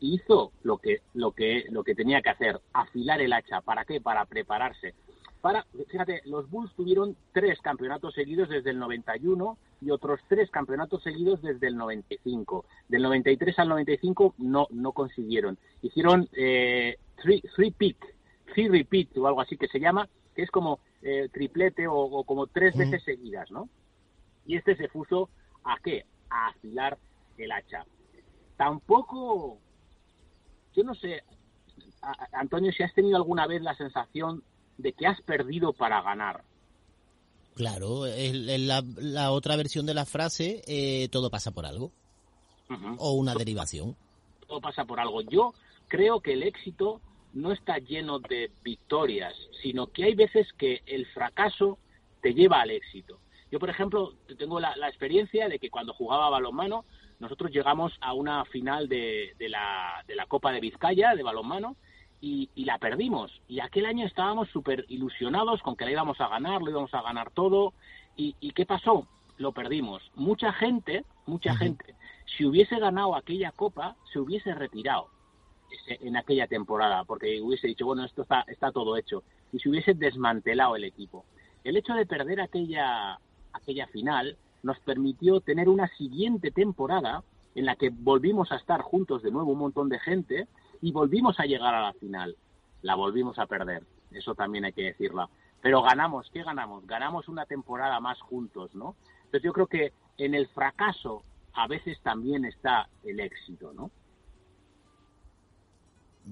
Hizo 0.00 0.50
lo 0.64 0.78
que, 0.78 1.02
lo 1.14 1.30
que, 1.30 1.66
lo 1.70 1.84
que 1.84 1.94
tenía 1.94 2.22
que 2.22 2.30
hacer, 2.30 2.60
afilar 2.72 3.20
el 3.20 3.34
hacha. 3.34 3.60
¿Para 3.60 3.84
qué? 3.84 4.00
Para 4.00 4.24
prepararse. 4.24 4.94
Para, 5.40 5.64
fíjate, 5.88 6.22
los 6.24 6.50
Bulls 6.50 6.74
tuvieron 6.74 7.16
tres 7.32 7.60
campeonatos 7.60 8.14
seguidos 8.14 8.48
desde 8.48 8.70
el 8.70 8.80
91 8.80 9.56
y 9.80 9.90
otros 9.90 10.20
tres 10.28 10.50
campeonatos 10.50 11.02
seguidos 11.02 11.40
desde 11.42 11.68
el 11.68 11.76
95. 11.76 12.64
Del 12.88 13.02
93 13.02 13.58
al 13.58 13.68
95 13.68 14.34
no, 14.38 14.66
no 14.70 14.92
consiguieron. 14.92 15.58
Hicieron 15.82 16.28
eh, 16.36 16.96
three, 17.22 17.42
three 17.54 17.70
pick, 17.70 17.96
three 18.52 18.68
repeat 18.68 19.16
o 19.16 19.26
algo 19.26 19.40
así 19.40 19.56
que 19.56 19.68
se 19.68 19.80
llama, 19.80 20.08
que 20.34 20.42
es 20.42 20.50
como 20.50 20.80
eh, 21.02 21.28
triplete 21.32 21.86
o, 21.88 22.24
como 22.24 22.46
tres 22.46 22.76
veces 22.76 23.02
seguidas, 23.04 23.50
¿no? 23.50 23.68
Y 24.46 24.56
este 24.56 24.76
se 24.76 24.88
puso 24.88 25.30
a 25.64 25.76
qué? 25.82 26.04
A 26.28 26.48
afilar 26.48 26.98
el 27.38 27.52
hacha. 27.52 27.84
Tampoco, 28.56 29.58
yo 30.74 30.84
no 30.84 30.94
sé, 30.94 31.22
Antonio, 32.32 32.72
si 32.72 32.82
has 32.82 32.92
tenido 32.94 33.16
alguna 33.16 33.46
vez 33.46 33.62
la 33.62 33.74
sensación 33.74 34.42
de 34.78 34.92
que 34.92 35.06
has 35.06 35.20
perdido 35.22 35.72
para 35.72 36.02
ganar. 36.02 36.42
Claro, 37.54 38.06
es 38.06 38.32
la, 38.34 39.32
otra 39.32 39.56
versión 39.56 39.86
de 39.86 39.94
la 39.94 40.06
frase, 40.06 40.62
eh, 40.66 41.08
todo 41.10 41.30
pasa 41.30 41.50
por 41.50 41.66
algo. 41.66 41.92
O 42.98 43.12
una 43.14 43.34
derivación. 43.34 43.96
Todo 44.46 44.60
pasa 44.60 44.84
por 44.84 45.00
algo. 45.00 45.22
Yo 45.22 45.54
creo 45.88 46.20
que 46.20 46.34
el 46.34 46.44
éxito 46.44 47.00
no 47.32 47.52
está 47.52 47.78
lleno 47.78 48.20
de 48.20 48.50
victorias, 48.62 49.34
sino 49.62 49.88
que 49.88 50.04
hay 50.04 50.14
veces 50.14 50.46
que 50.56 50.82
el 50.86 51.06
fracaso 51.06 51.78
te 52.22 52.32
lleva 52.32 52.60
al 52.60 52.70
éxito. 52.70 53.18
Yo, 53.50 53.58
por 53.58 53.70
ejemplo, 53.70 54.14
tengo 54.38 54.60
la, 54.60 54.74
experiencia 54.88 55.48
de 55.48 55.58
que 55.58 55.70
cuando 55.70 55.92
jugaba 55.92 56.30
balonmano, 56.30 56.84
nosotros 57.18 57.50
llegamos 57.50 57.92
a 58.00 58.14
una 58.14 58.44
final 58.44 58.88
de, 58.88 59.34
la, 59.40 60.04
de 60.06 60.14
la 60.14 60.26
Copa 60.26 60.52
de 60.52 60.60
Vizcaya 60.60 61.14
de 61.14 61.22
balonmano 61.24 61.76
y, 62.20 62.50
la 62.64 62.78
perdimos. 62.78 63.32
Y 63.48 63.60
aquel 63.60 63.86
año 63.86 64.06
estábamos 64.06 64.48
súper 64.50 64.84
ilusionados 64.88 65.62
con 65.62 65.76
que 65.76 65.84
la 65.84 65.92
íbamos 65.92 66.20
a 66.20 66.28
ganar, 66.28 66.60
lo 66.62 66.70
íbamos 66.70 66.92
a 66.94 67.02
ganar 67.02 67.30
todo. 67.30 67.72
¿Y, 68.16 68.34
qué 68.52 68.66
pasó? 68.66 69.06
Lo 69.38 69.52
perdimos. 69.52 70.02
Mucha 70.14 70.52
gente, 70.52 71.04
mucha 71.26 71.56
gente, 71.56 71.94
si 72.36 72.44
hubiese 72.44 72.78
ganado 72.78 73.16
aquella 73.16 73.52
copa, 73.52 73.96
se 74.12 74.18
hubiese 74.18 74.54
retirado 74.54 75.08
en 75.88 76.16
aquella 76.16 76.46
temporada, 76.46 77.04
porque 77.04 77.40
hubiese 77.40 77.68
dicho, 77.68 77.86
bueno, 77.86 78.04
esto 78.04 78.22
está, 78.22 78.44
está 78.48 78.70
todo 78.72 78.96
hecho. 78.96 79.22
Y 79.52 79.58
se 79.60 79.70
hubiese 79.70 79.94
desmantelado 79.94 80.76
el 80.76 80.84
equipo. 80.84 81.24
El 81.64 81.76
hecho 81.76 81.94
de 81.94 82.06
perder 82.06 82.40
aquella, 82.40 83.18
aquella 83.52 83.86
final 83.86 84.36
nos 84.62 84.78
permitió 84.80 85.40
tener 85.40 85.68
una 85.68 85.88
siguiente 85.96 86.50
temporada 86.50 87.22
en 87.54 87.64
la 87.64 87.76
que 87.76 87.90
volvimos 87.90 88.52
a 88.52 88.56
estar 88.56 88.82
juntos 88.82 89.22
de 89.22 89.30
nuevo 89.30 89.52
un 89.52 89.58
montón 89.58 89.88
de 89.88 89.98
gente 89.98 90.46
y 90.82 90.92
volvimos 90.92 91.38
a 91.38 91.44
llegar 91.44 91.74
a 91.74 91.82
la 91.82 91.92
final. 91.94 92.36
La 92.82 92.94
volvimos 92.94 93.38
a 93.38 93.46
perder, 93.46 93.82
eso 94.10 94.34
también 94.34 94.64
hay 94.64 94.72
que 94.72 94.84
decirlo. 94.84 95.28
Pero 95.60 95.82
ganamos, 95.82 96.30
¿qué 96.32 96.42
ganamos? 96.42 96.86
Ganamos 96.86 97.28
una 97.28 97.44
temporada 97.44 98.00
más 98.00 98.18
juntos, 98.20 98.74
¿no? 98.74 98.96
Entonces 99.24 99.42
yo 99.42 99.52
creo 99.52 99.66
que 99.66 99.92
en 100.16 100.34
el 100.34 100.48
fracaso 100.48 101.22
a 101.52 101.66
veces 101.66 101.98
también 102.02 102.44
está 102.44 102.88
el 103.04 103.20
éxito, 103.20 103.72
¿no? 103.74 103.90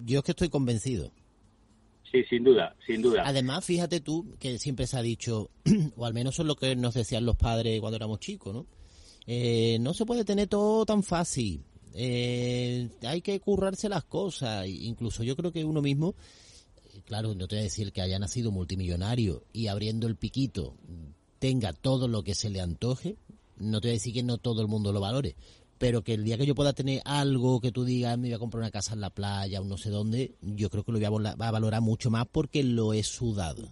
Yo 0.04 0.18
es 0.18 0.24
que 0.24 0.32
estoy 0.32 0.48
convencido. 0.48 1.10
Sí, 2.10 2.24
sin 2.24 2.42
duda, 2.42 2.74
sin 2.86 3.02
duda. 3.02 3.22
Además, 3.26 3.66
fíjate 3.66 4.00
tú 4.00 4.34
que 4.38 4.58
siempre 4.58 4.86
se 4.86 4.96
ha 4.96 5.02
dicho, 5.02 5.50
o 5.96 6.06
al 6.06 6.14
menos 6.14 6.38
es 6.38 6.46
lo 6.46 6.56
que 6.56 6.74
nos 6.74 6.94
decían 6.94 7.26
los 7.26 7.36
padres 7.36 7.80
cuando 7.80 7.96
éramos 7.96 8.20
chicos, 8.20 8.54
¿no? 8.54 8.66
Eh, 9.26 9.76
no 9.80 9.92
se 9.92 10.06
puede 10.06 10.24
tener 10.24 10.48
todo 10.48 10.86
tan 10.86 11.02
fácil 11.02 11.62
eh, 12.00 12.88
hay 13.02 13.22
que 13.22 13.40
currarse 13.40 13.88
las 13.88 14.04
cosas. 14.04 14.68
Incluso 14.68 15.24
yo 15.24 15.34
creo 15.34 15.50
que 15.50 15.64
uno 15.64 15.82
mismo, 15.82 16.14
eh, 16.94 17.00
claro, 17.04 17.34
no 17.34 17.48
te 17.48 17.56
voy 17.56 17.60
a 17.60 17.64
decir 17.64 17.92
que 17.92 18.00
haya 18.00 18.20
nacido 18.20 18.52
multimillonario 18.52 19.42
y 19.52 19.66
abriendo 19.66 20.06
el 20.06 20.14
piquito 20.14 20.76
tenga 21.40 21.72
todo 21.72 22.06
lo 22.06 22.22
que 22.22 22.36
se 22.36 22.50
le 22.50 22.60
antoje. 22.60 23.16
No 23.56 23.80
te 23.80 23.88
voy 23.88 23.92
a 23.92 23.98
decir 23.98 24.14
que 24.14 24.22
no 24.22 24.38
todo 24.38 24.62
el 24.62 24.68
mundo 24.68 24.92
lo 24.92 25.00
valore, 25.00 25.34
pero 25.78 26.02
que 26.02 26.14
el 26.14 26.22
día 26.22 26.38
que 26.38 26.46
yo 26.46 26.54
pueda 26.54 26.72
tener 26.72 27.02
algo 27.04 27.60
que 27.60 27.72
tú 27.72 27.84
digas, 27.84 28.16
me 28.16 28.28
voy 28.28 28.34
a 28.34 28.38
comprar 28.38 28.60
una 28.60 28.70
casa 28.70 28.94
en 28.94 29.00
la 29.00 29.10
playa 29.10 29.60
o 29.60 29.64
no 29.64 29.76
sé 29.76 29.90
dónde, 29.90 30.36
yo 30.40 30.70
creo 30.70 30.84
que 30.84 30.92
lo 30.92 31.00
voy 31.00 31.26
a, 31.26 31.50
valorar 31.50 31.80
mucho 31.80 32.10
más 32.10 32.26
porque 32.26 32.62
lo 32.62 32.92
he 32.92 33.02
sudado. 33.02 33.66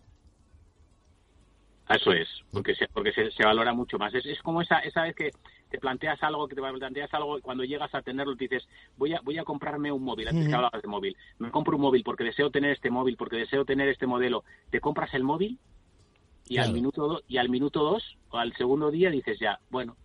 Eso 1.89 2.11
es, 2.11 2.29
porque 2.51 2.75
se, 2.75 2.89
porque 2.89 3.13
se, 3.13 3.45
valora 3.45 3.73
mucho 3.73 3.97
más. 3.99 4.13
Es, 4.13 4.27
es 4.27 4.43
como 4.43 4.63
esa, 4.63 4.81
esa 4.81 5.03
vez 5.03 5.15
que 5.15 5.31
te 5.71 5.79
planteas 5.79 6.23
algo, 6.23 6.47
que 6.49 6.55
te 6.55 6.63
planteas 6.63 7.13
algo 7.15 7.39
y 7.39 7.41
cuando 7.41 7.65
llegas 7.65 7.95
a 7.95 8.03
tenerlo 8.03 8.37
te 8.37 8.45
dices, 8.45 8.69
voy 8.97 9.15
a, 9.15 9.21
voy 9.21 9.39
a 9.39 9.45
comprarme 9.45 9.91
un 9.91 10.03
móvil, 10.03 10.29
antes 10.29 10.49
que 10.49 10.55
hablabas 10.55 10.83
de 10.83 10.89
móvil, 10.89 11.17
me 11.39 11.51
compro 11.51 11.77
un 11.77 11.83
móvil 11.83 12.03
porque 12.05 12.25
deseo 12.25 12.51
tener 12.51 12.73
este 12.73 12.91
móvil, 12.91 13.17
porque 13.17 13.37
deseo 13.37 13.65
tener 13.65 13.89
este 13.89 14.07
modelo, 14.07 14.45
te 14.71 14.81
compras 14.81 15.13
el 15.15 15.25
móvil 15.25 15.59
y 16.49 16.59
al 16.59 16.73
minuto 16.73 17.23
y 17.27 17.39
al 17.39 17.49
minuto 17.49 17.83
dos 17.83 18.17
o 18.31 18.39
al 18.39 18.55
segundo 18.57 18.91
día 18.91 19.11
dices 19.11 19.39
ya, 19.41 19.59
bueno, 19.71 19.97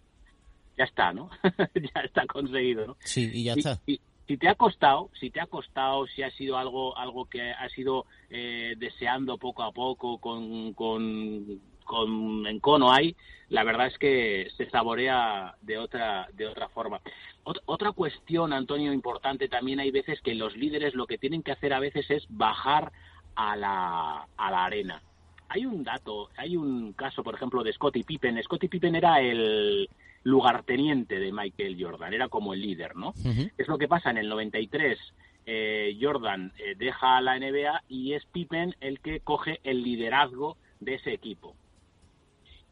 ya 0.78 0.86
está, 0.86 1.14
¿no? 1.14 1.30
ya 1.76 2.02
está 2.02 2.26
conseguido, 2.26 2.88
¿no? 2.88 2.98
Sí, 3.00 3.30
y 3.34 3.44
ya 3.44 3.54
está. 3.54 3.80
Y, 3.86 4.02
si 4.28 4.38
te 4.38 4.48
ha 4.48 4.56
costado, 4.56 5.10
si 5.20 5.30
te 5.30 5.42
ha 5.42 5.48
costado, 5.48 6.08
si 6.08 6.24
ha 6.24 6.32
sido 6.32 6.58
algo, 6.58 6.98
algo 6.98 7.26
que 7.26 7.52
has 7.52 7.78
ido 7.78 8.06
eh, 8.30 8.76
deseando 8.78 9.38
poco 9.38 9.62
a 9.62 9.74
poco, 9.74 10.20
con, 10.20 10.74
con 10.74 11.60
con 11.92 12.48
encono 12.48 12.94
hay, 12.94 13.18
la 13.50 13.66
verdad 13.66 13.88
es 13.88 13.98
que 13.98 14.48
se 14.56 14.70
saborea 14.70 15.56
de 15.62 15.78
otra, 15.78 16.30
de 16.32 16.48
otra 16.48 16.70
forma. 16.70 17.02
otra 17.44 17.92
cuestión, 17.92 18.54
Antonio, 18.54 18.94
importante 18.94 19.50
también 19.50 19.82
hay 19.82 19.92
veces 19.92 20.22
que 20.22 20.34
los 20.34 20.56
líderes 20.56 20.96
lo 20.96 21.06
que 21.06 21.18
tienen 21.18 21.44
que 21.44 21.52
hacer 21.52 21.74
a 21.74 21.82
veces 21.82 22.10
es 22.10 22.26
bajar 22.30 22.94
a 23.36 23.58
la, 23.58 24.26
a 24.38 24.52
la 24.52 24.64
arena. 24.64 25.02
Hay 25.50 25.66
un 25.66 25.84
dato, 25.84 26.30
hay 26.38 26.56
un 26.56 26.94
caso, 26.94 27.24
por 27.24 27.36
ejemplo, 27.36 27.62
de 27.62 27.74
Scottie 27.74 28.06
Pippen. 28.06 28.42
Scottie 28.42 28.70
Pippen 28.70 28.96
era 28.96 29.20
el 29.20 29.90
lugarteniente 30.24 31.20
de 31.20 31.34
Michael 31.34 31.76
Jordan, 31.78 32.14
era 32.14 32.30
como 32.30 32.54
el 32.54 32.62
líder, 32.62 32.96
¿no? 32.96 33.14
Es 33.58 33.68
lo 33.68 33.78
que 33.78 33.90
pasa 33.90 34.12
en 34.12 34.18
el 34.18 34.30
93. 34.30 34.98
Eh, 35.46 35.98
Jordan 36.00 36.54
eh, 36.58 36.76
deja 36.78 37.18
a 37.18 37.22
la 37.22 37.38
NBA 37.38 37.84
y 37.90 38.14
es 38.14 38.24
Pippen 38.28 38.76
el 38.80 39.02
que 39.02 39.20
coge 39.20 39.60
el 39.66 39.84
liderazgo 39.84 40.56
de 40.80 40.94
ese 40.94 41.12
equipo 41.12 41.56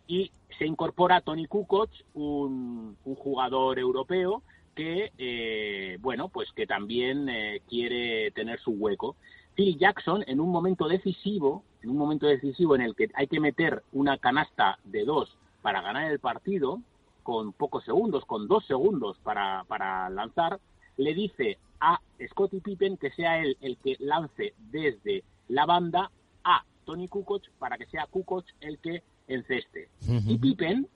y 0.09 0.31
se 0.57 0.65
incorpora 0.65 1.21
Tony 1.21 1.45
Kukoc, 1.45 1.91
un, 2.15 2.97
jugador 3.03 3.77
europeo 3.77 4.41
que, 4.75 5.11
eh, 5.19 5.97
bueno, 6.01 6.29
pues 6.29 6.51
que 6.53 6.65
también 6.65 7.29
eh, 7.29 7.61
quiere 7.69 8.31
tener 8.31 8.59
su 8.59 8.71
hueco. 8.71 9.15
Phil 9.53 9.77
Jackson, 9.77 10.23
en 10.25 10.39
un 10.39 10.49
momento 10.49 10.87
decisivo, 10.87 11.63
en 11.83 11.91
un 11.91 11.97
momento 11.97 12.25
decisivo 12.25 12.73
en 12.75 12.81
el 12.81 12.95
que 12.95 13.09
hay 13.13 13.27
que 13.27 13.39
meter 13.39 13.83
una 13.93 14.17
canasta 14.17 14.79
de 14.83 15.05
dos 15.05 15.37
para 15.61 15.81
ganar 15.81 16.11
el 16.11 16.19
partido, 16.19 16.81
con 17.21 17.53
pocos 17.53 17.85
segundos, 17.85 18.25
con 18.25 18.47
dos 18.47 18.65
segundos 18.65 19.17
para, 19.21 19.63
para 19.67 20.09
lanzar, 20.09 20.59
le 20.97 21.13
dice 21.13 21.59
a 21.79 22.01
Scottie 22.31 22.61
Pippen 22.61 22.97
que 22.97 23.11
sea 23.11 23.37
él 23.39 23.57
el 23.61 23.77
que 23.77 23.95
lance 23.99 24.55
desde 24.71 25.23
la 25.49 25.67
banda 25.67 26.09
a 26.43 26.63
Tony 26.85 27.07
Kukoc 27.07 27.43
para 27.59 27.77
que 27.77 27.85
sea 27.85 28.07
Kukoc 28.07 28.45
el 28.61 28.79
que 28.79 29.03
enceste. 29.29 29.89
Y 30.07 30.37
Pippen, 30.37 30.87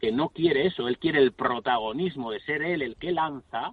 que 0.00 0.12
no 0.12 0.30
quiere 0.30 0.66
eso, 0.66 0.88
él 0.88 0.98
quiere 0.98 1.20
el 1.20 1.32
protagonismo 1.32 2.30
de 2.30 2.40
ser 2.40 2.62
él 2.62 2.82
el 2.82 2.96
que 2.96 3.12
lanza, 3.12 3.72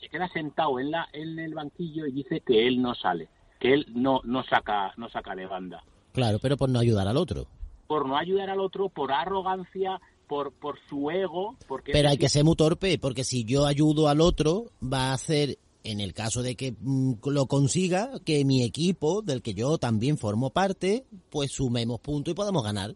se 0.00 0.08
queda 0.08 0.28
sentado 0.28 0.78
en, 0.78 0.90
la, 0.90 1.08
en 1.12 1.38
el 1.38 1.54
banquillo 1.54 2.06
y 2.06 2.12
dice 2.12 2.40
que 2.40 2.66
él 2.66 2.82
no 2.82 2.94
sale, 2.94 3.28
que 3.58 3.72
él 3.72 3.86
no, 3.94 4.20
no, 4.24 4.44
saca, 4.44 4.92
no 4.96 5.08
saca 5.08 5.34
de 5.34 5.46
banda. 5.46 5.82
Claro, 6.12 6.38
pero 6.40 6.56
por 6.56 6.68
no 6.68 6.78
ayudar 6.78 7.08
al 7.08 7.16
otro. 7.16 7.46
Por 7.86 8.06
no 8.06 8.16
ayudar 8.16 8.50
al 8.50 8.60
otro, 8.60 8.88
por 8.88 9.12
arrogancia, 9.12 10.00
por, 10.28 10.52
por 10.52 10.78
su 10.88 11.10
ego. 11.10 11.56
Porque 11.66 11.92
pero 11.92 12.08
hay 12.08 12.18
que 12.18 12.28
ser 12.28 12.44
muy 12.44 12.56
torpe, 12.56 12.98
porque 12.98 13.24
si 13.24 13.44
yo 13.44 13.66
ayudo 13.66 14.08
al 14.08 14.20
otro, 14.20 14.66
va 14.80 15.10
a 15.10 15.14
hacer, 15.14 15.58
en 15.82 16.00
el 16.00 16.14
caso 16.14 16.42
de 16.42 16.54
que 16.54 16.74
mm, 16.78 17.14
lo 17.26 17.46
consiga, 17.46 18.10
que 18.24 18.44
mi 18.44 18.62
equipo, 18.62 19.22
del 19.22 19.42
que 19.42 19.54
yo 19.54 19.78
también 19.78 20.18
formo 20.18 20.50
parte, 20.50 21.04
pues 21.30 21.52
sumemos 21.52 22.00
puntos 22.00 22.32
y 22.32 22.34
podamos 22.34 22.62
ganar 22.62 22.94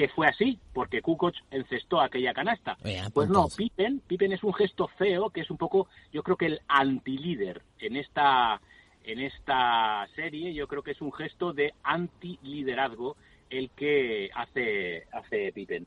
que 0.00 0.08
fue 0.08 0.28
así, 0.28 0.58
porque 0.72 1.02
Kukoc 1.02 1.34
encestó 1.50 2.00
aquella 2.00 2.32
canasta. 2.32 2.78
pues, 2.82 3.10
pues 3.12 3.28
no, 3.28 3.48
Pippen, 3.54 4.00
Pippen 4.00 4.32
es 4.32 4.42
un 4.42 4.54
gesto 4.54 4.88
feo, 4.96 5.28
que 5.28 5.42
es 5.42 5.50
un 5.50 5.58
poco, 5.58 5.88
yo 6.10 6.22
creo 6.22 6.38
que 6.38 6.46
el 6.46 6.60
antilíder 6.68 7.60
en 7.78 7.96
esta, 7.96 8.62
en 9.04 9.18
esta 9.18 10.08
serie, 10.16 10.54
yo 10.54 10.66
creo 10.68 10.82
que 10.82 10.92
es 10.92 11.02
un 11.02 11.12
gesto 11.12 11.52
de 11.52 11.74
antiliderazgo 11.82 13.18
el 13.50 13.68
que 13.72 14.30
hace, 14.34 15.04
hace 15.12 15.52
Pippen. 15.52 15.86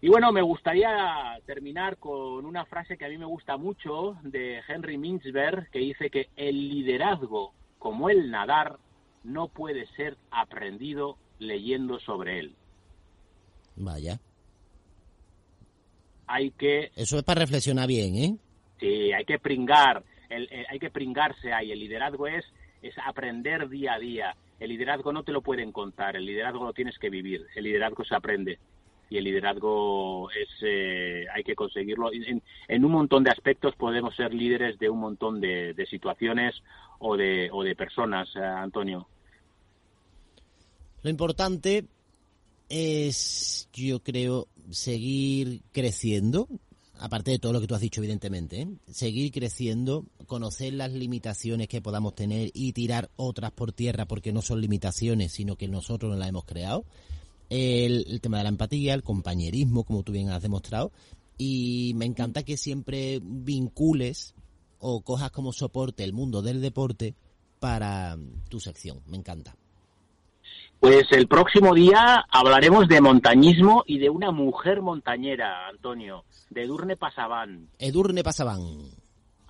Y 0.00 0.08
bueno, 0.08 0.32
me 0.32 0.42
gustaría 0.42 1.38
terminar 1.46 1.98
con 1.98 2.44
una 2.44 2.64
frase 2.64 2.98
que 2.98 3.04
a 3.04 3.08
mí 3.08 3.18
me 3.18 3.24
gusta 3.24 3.56
mucho 3.56 4.16
de 4.24 4.62
Henry 4.66 4.98
Mintzberg, 4.98 5.70
que 5.70 5.78
dice 5.78 6.10
que 6.10 6.28
el 6.34 6.68
liderazgo, 6.68 7.52
como 7.78 8.10
el 8.10 8.32
nadar, 8.32 8.78
no 9.22 9.46
puede 9.46 9.86
ser 9.94 10.16
aprendido 10.32 11.18
leyendo 11.38 12.00
sobre 12.00 12.40
él. 12.40 12.56
Vaya. 13.76 14.18
Hay 16.26 16.50
que... 16.50 16.90
Eso 16.96 17.18
es 17.18 17.22
para 17.22 17.40
reflexionar 17.40 17.86
bien, 17.86 18.16
¿eh? 18.16 18.36
Sí, 18.80 19.12
hay 19.12 19.24
que 19.24 19.38
pringar, 19.38 20.02
el, 20.28 20.48
hay 20.68 20.78
que 20.78 20.90
pringarse 20.90 21.52
ahí. 21.52 21.72
El 21.72 21.80
liderazgo 21.80 22.26
es, 22.26 22.44
es 22.82 22.94
aprender 23.04 23.68
día 23.68 23.94
a 23.94 23.98
día. 23.98 24.36
El 24.58 24.70
liderazgo 24.70 25.12
no 25.12 25.22
te 25.22 25.32
lo 25.32 25.42
pueden 25.42 25.72
contar, 25.72 26.16
el 26.16 26.26
liderazgo 26.26 26.64
lo 26.64 26.72
tienes 26.72 26.98
que 26.98 27.10
vivir. 27.10 27.46
El 27.54 27.64
liderazgo 27.64 28.04
se 28.04 28.14
aprende 28.14 28.58
y 29.08 29.18
el 29.18 29.24
liderazgo 29.24 30.30
es 30.30 30.48
eh, 30.62 31.26
hay 31.32 31.44
que 31.44 31.54
conseguirlo 31.54 32.12
en, 32.12 32.42
en, 32.66 32.84
un 32.84 32.92
montón 32.92 33.22
de 33.22 33.30
aspectos 33.30 33.74
podemos 33.76 34.14
ser 34.16 34.34
líderes 34.34 34.78
de 34.78 34.90
un 34.90 34.98
montón 34.98 35.40
de, 35.40 35.74
de 35.74 35.86
situaciones 35.86 36.60
o 36.98 37.16
de, 37.16 37.48
o 37.52 37.62
de 37.62 37.76
personas 37.76 38.28
eh, 38.34 38.40
Antonio 38.40 39.06
lo 41.02 41.10
importante 41.10 41.84
es, 42.68 43.68
yo 43.72 44.02
creo, 44.02 44.48
seguir 44.70 45.62
creciendo, 45.72 46.48
aparte 46.98 47.30
de 47.30 47.38
todo 47.38 47.52
lo 47.52 47.60
que 47.60 47.66
tú 47.66 47.74
has 47.74 47.80
dicho, 47.80 48.00
evidentemente, 48.00 48.62
¿eh? 48.62 48.68
seguir 48.90 49.32
creciendo, 49.32 50.06
conocer 50.26 50.72
las 50.72 50.92
limitaciones 50.92 51.68
que 51.68 51.80
podamos 51.80 52.14
tener 52.14 52.50
y 52.54 52.72
tirar 52.72 53.10
otras 53.16 53.52
por 53.52 53.72
tierra 53.72 54.06
porque 54.06 54.32
no 54.32 54.42
son 54.42 54.60
limitaciones, 54.60 55.32
sino 55.32 55.56
que 55.56 55.68
nosotros 55.68 56.10
nos 56.10 56.18
las 56.18 56.28
hemos 56.28 56.44
creado. 56.44 56.84
El, 57.48 58.04
el 58.08 58.20
tema 58.20 58.38
de 58.38 58.44
la 58.44 58.48
empatía, 58.48 58.94
el 58.94 59.04
compañerismo, 59.04 59.84
como 59.84 60.02
tú 60.02 60.12
bien 60.12 60.30
has 60.30 60.42
demostrado, 60.42 60.90
y 61.38 61.92
me 61.94 62.06
encanta 62.06 62.42
que 62.42 62.56
siempre 62.56 63.20
vincules 63.22 64.34
o 64.78 65.02
cojas 65.02 65.30
como 65.30 65.52
soporte 65.52 66.02
el 66.02 66.12
mundo 66.12 66.42
del 66.42 66.60
deporte 66.60 67.14
para 67.60 68.18
tu 68.48 68.58
sección. 68.60 69.02
Me 69.06 69.16
encanta. 69.16 69.56
Pues 70.80 71.10
el 71.12 71.26
próximo 71.26 71.74
día 71.74 72.24
hablaremos 72.30 72.86
de 72.86 73.00
montañismo 73.00 73.82
y 73.86 73.98
de 73.98 74.10
una 74.10 74.30
mujer 74.30 74.82
montañera, 74.82 75.68
Antonio, 75.68 76.24
de 76.50 76.62
Edurne 76.64 76.96
Pasabán. 76.96 77.68
Edurne 77.78 78.22
Pasabán. 78.22 78.60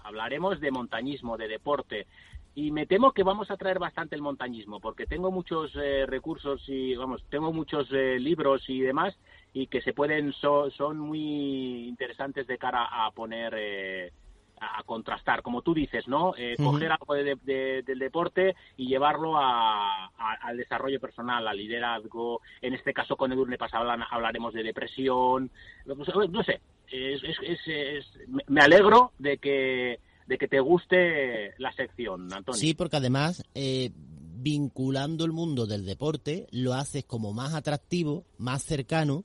Hablaremos 0.04 0.60
de 0.60 0.70
montañismo, 0.70 1.36
de 1.36 1.48
deporte. 1.48 2.06
Y 2.54 2.70
me 2.70 2.86
temo 2.86 3.12
que 3.12 3.22
vamos 3.22 3.50
a 3.50 3.56
traer 3.56 3.78
bastante 3.78 4.14
el 4.14 4.22
montañismo, 4.22 4.80
porque 4.80 5.04
tengo 5.04 5.30
muchos 5.30 5.72
eh, 5.76 6.06
recursos 6.06 6.62
y, 6.68 6.94
vamos, 6.94 7.22
tengo 7.28 7.52
muchos 7.52 7.88
eh, 7.92 8.18
libros 8.18 8.62
y 8.68 8.80
demás, 8.80 9.14
y 9.52 9.66
que 9.66 9.82
se 9.82 9.92
pueden, 9.92 10.32
so, 10.32 10.70
son 10.70 10.98
muy 10.98 11.86
interesantes 11.86 12.46
de 12.46 12.56
cara 12.56 12.86
a 12.90 13.10
poner 13.10 13.52
eh, 13.58 14.12
a, 14.60 14.82
contrastar, 14.84 15.42
como 15.42 15.62
tú 15.62 15.74
dices, 15.74 16.06
¿no? 16.08 16.34
Eh, 16.36 16.54
coger 16.56 16.92
algo 16.92 17.14
de, 17.14 17.36
de, 17.42 17.82
del 17.82 17.98
deporte 17.98 18.54
y 18.76 18.86
llevarlo 18.86 19.36
a, 19.36 20.06
al 20.16 20.56
desarrollo 20.56 21.00
personal, 21.00 21.46
al 21.46 21.56
liderazgo. 21.56 22.40
En 22.62 22.74
este 22.74 22.92
caso, 22.92 23.16
con 23.16 23.32
Edurne 23.32 23.58
Paz 23.58 23.72
hablaremos 23.74 24.54
de 24.54 24.62
depresión. 24.62 25.50
No 25.84 26.42
sé, 26.42 26.60
es, 26.90 27.22
es, 27.66 28.06
me 28.46 28.60
alegro 28.60 29.12
de 29.18 29.38
que, 29.38 30.00
de 30.26 30.38
que 30.38 30.48
te 30.48 30.60
guste 30.60 31.54
la 31.58 31.72
sección, 31.72 32.32
Antonio. 32.32 32.58
Sí, 32.58 32.74
porque 32.74 32.96
además, 32.96 33.44
eh, 33.54 33.90
vinculando 33.94 35.24
el 35.24 35.32
mundo 35.32 35.66
del 35.66 35.84
deporte, 35.84 36.46
lo 36.50 36.74
haces 36.74 37.04
como 37.04 37.32
más 37.32 37.54
atractivo, 37.54 38.24
más 38.38 38.62
cercano 38.62 39.24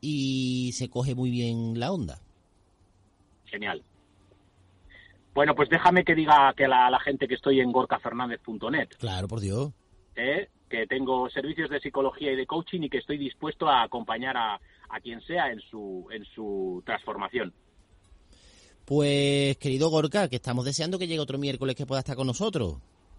y 0.00 0.72
se 0.72 0.88
coge 0.88 1.14
muy 1.14 1.30
bien 1.30 1.78
la 1.78 1.92
onda. 1.92 2.20
Genial. 3.46 3.82
Bueno, 5.40 5.54
pues 5.54 5.70
déjame 5.70 6.04
que 6.04 6.14
diga 6.14 6.52
que 6.54 6.68
la, 6.68 6.90
la 6.90 7.00
gente 7.00 7.26
que 7.26 7.36
estoy 7.36 7.60
en 7.60 7.72
gorkafernández.net. 7.72 8.90
Claro, 8.98 9.26
por 9.26 9.40
Dios. 9.40 9.72
¿Eh? 10.14 10.50
Que 10.68 10.86
tengo 10.86 11.30
servicios 11.30 11.70
de 11.70 11.80
psicología 11.80 12.30
y 12.30 12.36
de 12.36 12.44
coaching 12.44 12.82
y 12.82 12.90
que 12.90 12.98
estoy 12.98 13.16
dispuesto 13.16 13.66
a 13.66 13.82
acompañar 13.82 14.36
a, 14.36 14.60
a 14.90 15.00
quien 15.00 15.22
sea 15.22 15.50
en 15.50 15.58
su, 15.60 16.06
en 16.10 16.26
su 16.26 16.82
transformación. 16.84 17.54
Pues, 18.84 19.56
querido 19.56 19.88
Gorka, 19.88 20.28
que 20.28 20.36
estamos 20.36 20.66
deseando 20.66 20.98
que 20.98 21.06
llegue 21.06 21.20
otro 21.20 21.38
miércoles 21.38 21.74
que 21.74 21.86
pueda 21.86 22.00
estar 22.00 22.16
con 22.16 22.26
nosotros. 22.26 22.76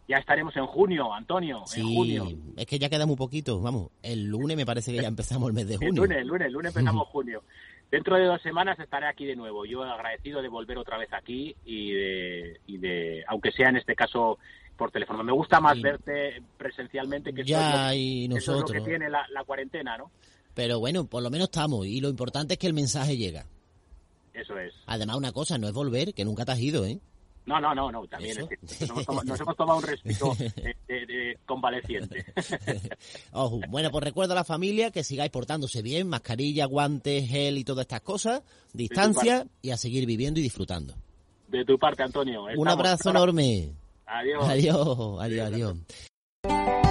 Ya 0.08 0.18
estaremos 0.18 0.56
en 0.58 0.68
junio, 0.68 1.12
Antonio, 1.12 1.64
sí, 1.66 1.80
en 1.80 1.96
junio. 1.96 2.28
es 2.56 2.68
que 2.68 2.78
ya 2.78 2.90
queda 2.90 3.08
muy 3.08 3.16
poquito, 3.16 3.62
vamos, 3.62 3.90
el 4.04 4.28
lunes 4.28 4.58
me 4.58 4.66
parece 4.66 4.92
que 4.92 5.02
ya 5.02 5.08
empezamos 5.08 5.48
el 5.50 5.56
mes 5.56 5.68
de 5.68 5.78
junio. 5.78 5.90
El 5.90 5.96
lunes, 5.96 6.18
el 6.20 6.28
lunes, 6.28 6.48
el 6.48 6.54
lunes 6.54 6.76
empezamos 6.76 7.08
junio. 7.12 7.42
Dentro 7.92 8.16
de 8.16 8.26
dos 8.26 8.42
semanas 8.42 8.80
estaré 8.80 9.06
aquí 9.08 9.26
de 9.26 9.36
nuevo. 9.36 9.66
Yo 9.66 9.84
agradecido 9.84 10.42
de 10.42 10.48
volver 10.48 10.78
otra 10.78 10.98
vez 10.98 11.10
aquí 11.12 11.56
y 11.66 11.92
de, 11.92 12.60
y 12.66 12.78
de 12.78 13.24
aunque 13.28 13.52
sea 13.52 13.68
en 13.70 13.76
este 13.78 13.96
caso 13.96 14.40
por 14.78 14.92
teléfono. 14.92 15.24
Me 15.24 15.34
gusta 15.34 15.60
más 15.60 15.80
verte 15.82 16.42
presencialmente 16.58 17.34
que 17.34 17.44
Ya, 17.44 17.90
eso 17.92 17.96
y 18.00 18.26
eso 18.26 18.38
es 18.38 18.48
lo 18.48 18.54
nosotros. 18.56 18.72
que 18.84 18.90
tiene 18.90 19.10
la, 19.10 19.28
la 19.30 19.44
cuarentena, 19.44 19.98
¿no? 19.98 20.10
Pero 20.54 20.80
bueno, 20.80 21.06
por 21.06 21.22
lo 21.22 21.30
menos 21.30 21.50
estamos 21.50 21.86
y 21.86 22.00
lo 22.02 22.10
importante 22.10 22.54
es 22.54 22.60
que 22.60 22.68
el 22.68 22.74
mensaje 22.74 23.18
llega. 23.18 23.46
Eso 24.34 24.58
es. 24.58 24.74
Además, 24.86 25.18
una 25.18 25.34
cosa, 25.34 25.58
no 25.58 25.68
es 25.68 25.74
volver, 25.74 26.14
que 26.14 26.24
nunca 26.24 26.46
te 26.46 26.54
has 26.54 26.60
ido, 26.62 26.86
¿eh? 26.86 27.00
No, 27.46 27.60
no, 27.60 27.74
no, 27.74 27.92
no, 27.92 28.06
también 28.08 28.38
es 28.38 28.48
nos 28.82 28.90
hemos, 28.92 29.06
tomado, 29.06 29.24
nos 29.26 29.40
hemos 29.40 29.56
tomado 29.58 29.80
un 29.80 29.84
respiro 29.86 30.36
de, 30.38 30.76
de- 30.88 31.06
de 31.06 31.38
convaleciente. 31.46 32.26
Ojo. 33.32 33.60
Bueno, 33.70 33.90
pues 33.90 34.04
recuerdo 34.04 34.34
a 34.34 34.36
la 34.36 34.44
familia 34.44 34.92
que 34.92 35.04
sigáis 35.04 35.32
portándose 35.32 35.82
bien, 35.82 36.08
mascarilla, 36.08 36.66
guantes, 36.66 37.28
gel 37.28 37.58
y 37.58 37.64
todas 37.64 37.84
estas 37.84 38.02
cosas, 38.02 38.44
distancia 38.74 39.48
y 39.62 39.72
a 39.72 39.78
seguir 39.78 40.06
viviendo 40.06 40.40
y 40.40 40.44
disfrutando. 40.44 40.94
De 41.48 41.66
tu 41.66 41.78
parte, 41.80 42.04
Antonio. 42.04 42.46
Un 42.56 42.68
abrazo 42.68 43.10
enorme. 43.10 43.72
Adiós. 44.06 44.44
Adiós, 44.48 45.18
adiós, 45.20 45.52
adiós. 45.52 46.91